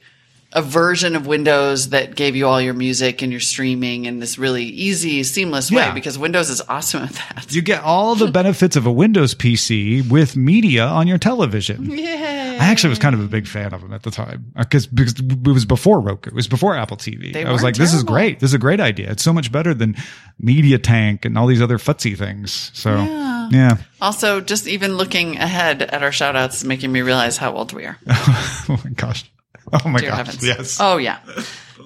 a 0.54 0.62
version 0.62 1.16
of 1.16 1.26
Windows 1.26 1.88
that 1.90 2.14
gave 2.14 2.36
you 2.36 2.46
all 2.46 2.60
your 2.60 2.74
music 2.74 3.22
and 3.22 3.32
your 3.32 3.40
streaming 3.40 4.04
in 4.04 4.20
this 4.20 4.38
really 4.38 4.64
easy, 4.64 5.22
seamless 5.24 5.70
way 5.70 5.78
Yeah. 5.78 5.92
because 5.92 6.16
Windows 6.16 6.48
is 6.48 6.60
awesome 6.68 7.02
at 7.02 7.10
that. 7.12 7.52
You 7.52 7.60
get 7.60 7.82
all 7.82 8.14
the 8.14 8.30
benefits 8.30 8.76
of 8.76 8.86
a 8.86 8.92
Windows 8.92 9.34
PC 9.34 10.08
with 10.08 10.36
media 10.36 10.86
on 10.86 11.08
your 11.08 11.18
television. 11.18 11.90
Yeah. 11.90 12.58
I 12.60 12.66
actually 12.66 12.90
was 12.90 13.00
kind 13.00 13.14
of 13.16 13.20
a 13.20 13.26
big 13.26 13.48
fan 13.48 13.74
of 13.74 13.80
them 13.80 13.92
at 13.92 14.04
the 14.04 14.12
time 14.12 14.52
uh, 14.54 14.62
because 14.62 14.86
because 14.86 15.14
it 15.18 15.42
was 15.48 15.64
before 15.64 15.98
Roku, 16.00 16.30
it 16.30 16.34
was 16.34 16.46
before 16.46 16.76
Apple 16.76 16.96
TV. 16.96 17.32
They 17.32 17.44
I 17.44 17.50
was 17.50 17.64
like, 17.64 17.74
this 17.74 17.92
is 17.92 18.04
great. 18.04 18.38
This 18.38 18.50
is 18.50 18.54
a 18.54 18.58
great 18.58 18.78
idea. 18.78 19.10
It's 19.10 19.24
so 19.24 19.32
much 19.32 19.50
better 19.50 19.74
than 19.74 19.96
Media 20.38 20.78
Tank 20.78 21.24
and 21.24 21.36
all 21.36 21.48
these 21.48 21.60
other 21.60 21.78
futzy 21.78 22.16
things. 22.16 22.70
So 22.72 22.94
Yeah. 22.94 23.48
yeah. 23.50 23.76
Also, 24.00 24.40
just 24.40 24.68
even 24.68 24.96
looking 24.96 25.36
ahead 25.36 25.82
at 25.82 26.02
our 26.04 26.12
shout 26.12 26.36
outs 26.36 26.62
making 26.62 26.92
me 26.92 27.02
realize 27.02 27.36
how 27.36 27.52
old 27.52 27.72
we 27.72 27.86
are. 27.86 27.98
oh 28.08 28.80
my 28.84 28.90
gosh. 28.90 29.30
Oh 29.84 29.88
my 29.88 30.00
gosh. 30.00 30.16
heavens. 30.16 30.46
Yes. 30.46 30.78
Oh, 30.80 30.96
yeah. 30.98 31.18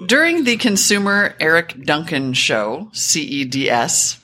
During 0.05 0.43
the 0.43 0.57
Consumer 0.57 1.35
Eric 1.39 1.83
Duncan 1.83 2.33
Show, 2.33 2.89
CEDS, 2.93 4.17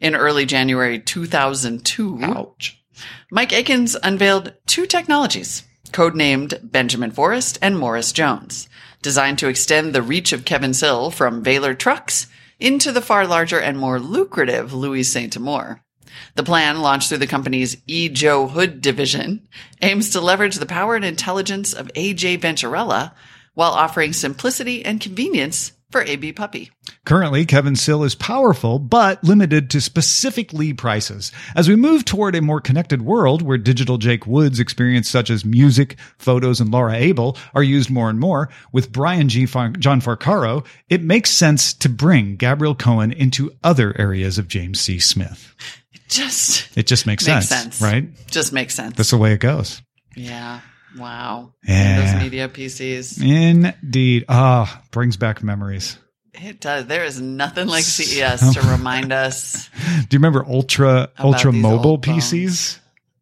in 0.00 0.14
early 0.14 0.46
January 0.46 0.98
2002, 0.98 2.18
Ouch. 2.22 2.82
Mike 3.30 3.52
Akins 3.52 3.96
unveiled 4.02 4.54
two 4.66 4.86
technologies, 4.86 5.64
codenamed 5.90 6.58
Benjamin 6.72 7.10
Forrest 7.10 7.58
and 7.62 7.78
Morris 7.78 8.12
Jones, 8.12 8.68
designed 9.02 9.38
to 9.38 9.48
extend 9.48 9.94
the 9.94 10.02
reach 10.02 10.32
of 10.32 10.44
Kevin 10.44 10.74
Sill 10.74 11.10
from 11.10 11.42
Baylor 11.42 11.74
trucks 11.74 12.26
into 12.58 12.90
the 12.90 13.00
far 13.02 13.26
larger 13.26 13.60
and 13.60 13.78
more 13.78 14.00
lucrative 14.00 14.72
Louis 14.72 15.02
Saint 15.04 15.36
Amour. 15.36 15.82
The 16.34 16.42
plan, 16.42 16.80
launched 16.80 17.08
through 17.08 17.18
the 17.18 17.26
company's 17.26 17.76
E. 17.86 18.08
Joe 18.08 18.48
Hood 18.48 18.80
division, 18.80 19.48
aims 19.82 20.10
to 20.10 20.20
leverage 20.20 20.56
the 20.56 20.66
power 20.66 20.96
and 20.96 21.04
intelligence 21.04 21.72
of 21.72 21.92
AJ 21.94 22.38
Venturella 22.40 23.12
while 23.54 23.72
offering 23.72 24.12
simplicity 24.12 24.84
and 24.84 25.00
convenience 25.00 25.72
for 25.90 26.02
AB 26.02 26.32
Puppy. 26.32 26.70
Currently, 27.04 27.44
Kevin 27.46 27.74
Sill 27.74 28.04
is 28.04 28.14
powerful, 28.14 28.78
but 28.78 29.22
limited 29.24 29.70
to 29.70 29.80
specific 29.80 30.52
lead 30.52 30.78
prices. 30.78 31.32
As 31.56 31.68
we 31.68 31.76
move 31.76 32.04
toward 32.04 32.36
a 32.36 32.42
more 32.42 32.60
connected 32.60 33.02
world 33.02 33.42
where 33.42 33.58
digital 33.58 33.98
Jake 33.98 34.26
Woods 34.26 34.60
experience 34.60 35.10
such 35.10 35.30
as 35.30 35.44
music, 35.44 35.98
photos, 36.18 36.60
and 36.60 36.70
Laura 36.70 36.94
Abel 36.94 37.36
are 37.54 37.62
used 37.62 37.90
more 37.90 38.08
and 38.08 38.20
more, 38.20 38.48
with 38.72 38.92
Brian 38.92 39.28
G. 39.28 39.46
Far- 39.46 39.70
John 39.70 40.00
Farcaro, 40.00 40.64
it 40.88 41.02
makes 41.02 41.30
sense 41.30 41.74
to 41.74 41.88
bring 41.88 42.36
Gabriel 42.36 42.74
Cohen 42.74 43.12
into 43.12 43.52
other 43.64 43.98
areas 43.98 44.38
of 44.38 44.48
James 44.48 44.80
C. 44.80 45.00
Smith. 45.00 45.54
Just 46.10 46.76
It 46.76 46.86
just 46.86 47.06
makes, 47.06 47.26
makes 47.26 47.48
sense, 47.48 47.76
sense. 47.76 47.80
right? 47.80 48.04
Just 48.30 48.52
makes 48.52 48.74
sense. 48.74 48.96
That's 48.96 49.10
the 49.10 49.16
way 49.18 49.32
it 49.32 49.38
goes. 49.40 49.80
Yeah. 50.16 50.60
Wow. 50.98 51.54
Yeah. 51.66 51.98
Windows 51.98 52.22
Media 52.22 52.48
PCs. 52.48 53.22
Indeed. 53.22 54.24
Ah, 54.28 54.82
brings 54.90 55.16
back 55.16 55.42
memories. 55.42 55.98
It 56.34 56.60
does. 56.60 56.86
There 56.86 57.04
is 57.04 57.20
nothing 57.20 57.68
like 57.68 57.84
CES 57.84 58.54
to 58.54 58.60
remind 58.70 59.12
us. 59.12 59.68
Do 60.08 60.14
you 60.16 60.18
remember 60.18 60.44
ultra 60.46 61.10
ultra 61.18 61.52
mobile 61.52 62.00
phones. 62.02 62.24
PCs? 62.32 62.78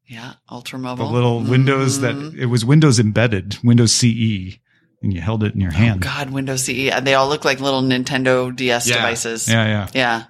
Yeah, 0.06 0.34
ultra 0.50 0.78
mobile. 0.78 1.06
The 1.08 1.12
little 1.12 1.40
Windows 1.42 2.00
that 2.00 2.14
it 2.38 2.46
was 2.46 2.64
Windows 2.64 2.98
embedded, 2.98 3.58
Windows 3.62 3.92
CE, 3.92 4.56
and 5.02 5.12
you 5.12 5.20
held 5.20 5.44
it 5.44 5.54
in 5.54 5.60
your 5.60 5.70
Oh 5.72 5.76
hand. 5.76 6.00
God, 6.00 6.30
Windows 6.30 6.64
CE. 6.64 6.90
They 7.02 7.14
all 7.14 7.28
look 7.28 7.44
like 7.44 7.60
little 7.60 7.82
Nintendo 7.82 8.54
DS 8.54 8.86
devices. 8.86 9.46
Yeah, 9.48 9.66
yeah. 9.66 9.88
Yeah. 9.92 10.24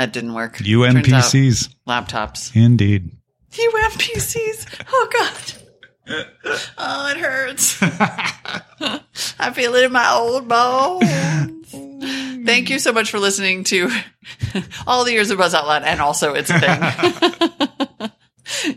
That 0.00 0.14
didn't 0.14 0.32
work. 0.32 0.56
Turns 0.56 0.66
out 0.66 0.94
UMPCs. 0.94 1.74
Laptops. 1.86 2.56
Indeed. 2.56 3.10
UMPCs. 3.50 4.86
Oh 4.90 5.08
God. 5.12 6.24
Oh, 6.78 7.08
it 7.10 7.18
hurts. 7.18 7.76
I 7.82 9.50
feel 9.52 9.74
it 9.74 9.84
in 9.84 9.92
my 9.92 10.10
old 10.10 10.48
bones. 10.48 11.70
Thank 12.46 12.70
you 12.70 12.78
so 12.78 12.92
much 12.94 13.10
for 13.10 13.18
listening 13.18 13.64
to 13.64 13.90
all 14.86 15.04
the 15.04 15.12
years 15.12 15.30
of 15.30 15.36
Buzz 15.36 15.52
Out 15.52 15.66
Loud 15.66 15.82
and 15.82 16.00
also 16.00 16.32
It's 16.32 16.48
a 16.48 16.58
Thing. 16.58 17.68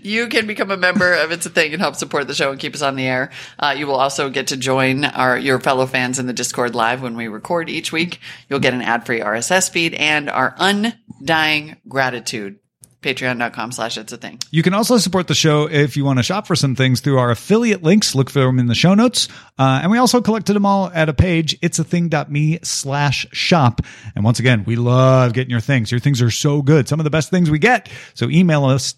you 0.04 0.28
can 0.28 0.48
become 0.48 0.72
a 0.72 0.78
member 0.78 1.14
of 1.14 1.32
It's 1.32 1.46
a 1.46 1.50
Thing 1.50 1.74
and 1.74 1.82
help 1.82 1.96
support 1.96 2.28
the 2.28 2.34
show 2.34 2.52
and 2.52 2.60
keep 2.60 2.74
us 2.74 2.82
on 2.82 2.96
the 2.96 3.06
air. 3.06 3.32
Uh, 3.60 3.76
you 3.78 3.88
will 3.88 3.96
also 3.96 4.30
get 4.30 4.48
to 4.48 4.58
join 4.58 5.06
our 5.06 5.38
your 5.38 5.60
fellow 5.60 5.86
fans 5.86 6.20
in 6.20 6.28
the 6.28 6.34
Discord 6.34 6.76
live 6.76 7.02
when 7.02 7.16
we 7.16 7.28
record 7.28 7.70
each 7.70 7.92
week. 7.92 8.20
You'll 8.50 8.60
get 8.60 8.74
an 8.74 8.82
ad-free 8.82 9.20
RSS 9.20 9.70
feed 9.70 9.94
and 9.94 10.30
our 10.30 10.56
undying 10.58 11.78
gratitude. 11.88 12.60
Patreon.com 13.04 13.74
slash 13.74 13.98
It's 13.98 14.14
a 14.14 14.18
Thing. 14.18 14.40
You 14.50 14.64
can 14.64 14.74
also 14.74 14.98
support 14.98 15.28
the 15.28 15.36
show 15.36 15.70
if 15.70 15.98
you 15.98 16.06
want 16.06 16.20
to 16.20 16.24
shop 16.24 16.48
for 16.48 16.56
some 16.56 16.74
things 16.76 17.02
through 17.02 17.20
our 17.20 17.30
affiliate 17.30 17.84
links. 17.84 18.16
Look 18.16 18.30
for 18.30 18.40
them 18.40 18.60
in 18.60 18.68
the 18.68 18.76
show 18.76 18.94
notes. 18.94 19.28
Uh, 19.60 19.82
and 19.84 19.92
we 19.92 19.98
also 19.98 20.22
collected 20.22 20.54
them 20.54 20.66
all 20.66 20.90
at 20.90 21.10
a 21.10 21.14
page, 21.14 21.60
it'sathing.me 21.60 22.60
slash 22.64 23.28
shop. 23.34 23.82
And 24.16 24.24
once 24.24 24.40
again, 24.40 24.64
we 24.66 24.78
love 24.78 25.34
getting 25.34 25.52
your 25.52 25.60
things. 25.60 25.92
Your 25.92 26.00
things 26.00 26.22
are 26.22 26.32
so 26.32 26.62
good. 26.62 26.88
Some 26.88 27.00
of 27.00 27.04
the 27.04 27.10
best 27.10 27.30
things 27.30 27.52
we 27.52 27.60
get. 27.60 27.90
So 28.14 28.30
email 28.30 28.66
us 28.66 28.96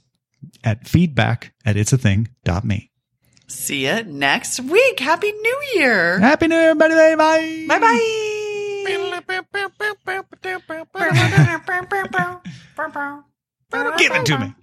at 0.66 0.88
feedback 0.88 1.54
at 1.66 1.76
it'sathing.me. 1.76 2.92
See 3.48 3.86
you 3.88 4.04
next 4.04 4.60
week. 4.60 5.00
Happy 5.00 5.32
New 5.32 5.62
Year. 5.76 6.20
Happy 6.20 6.48
New 6.48 6.56
Year, 6.56 6.72
everybody. 6.72 7.16
Bye. 7.16 7.66
Bye 7.68 7.80
bye. 7.80 8.32
Give 13.98 14.12
it 14.12 14.26
to 14.26 14.38
me. 14.40 14.54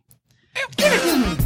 Give 0.77 0.93
it 0.93 1.03
to 1.03 1.17
me. 1.19 1.37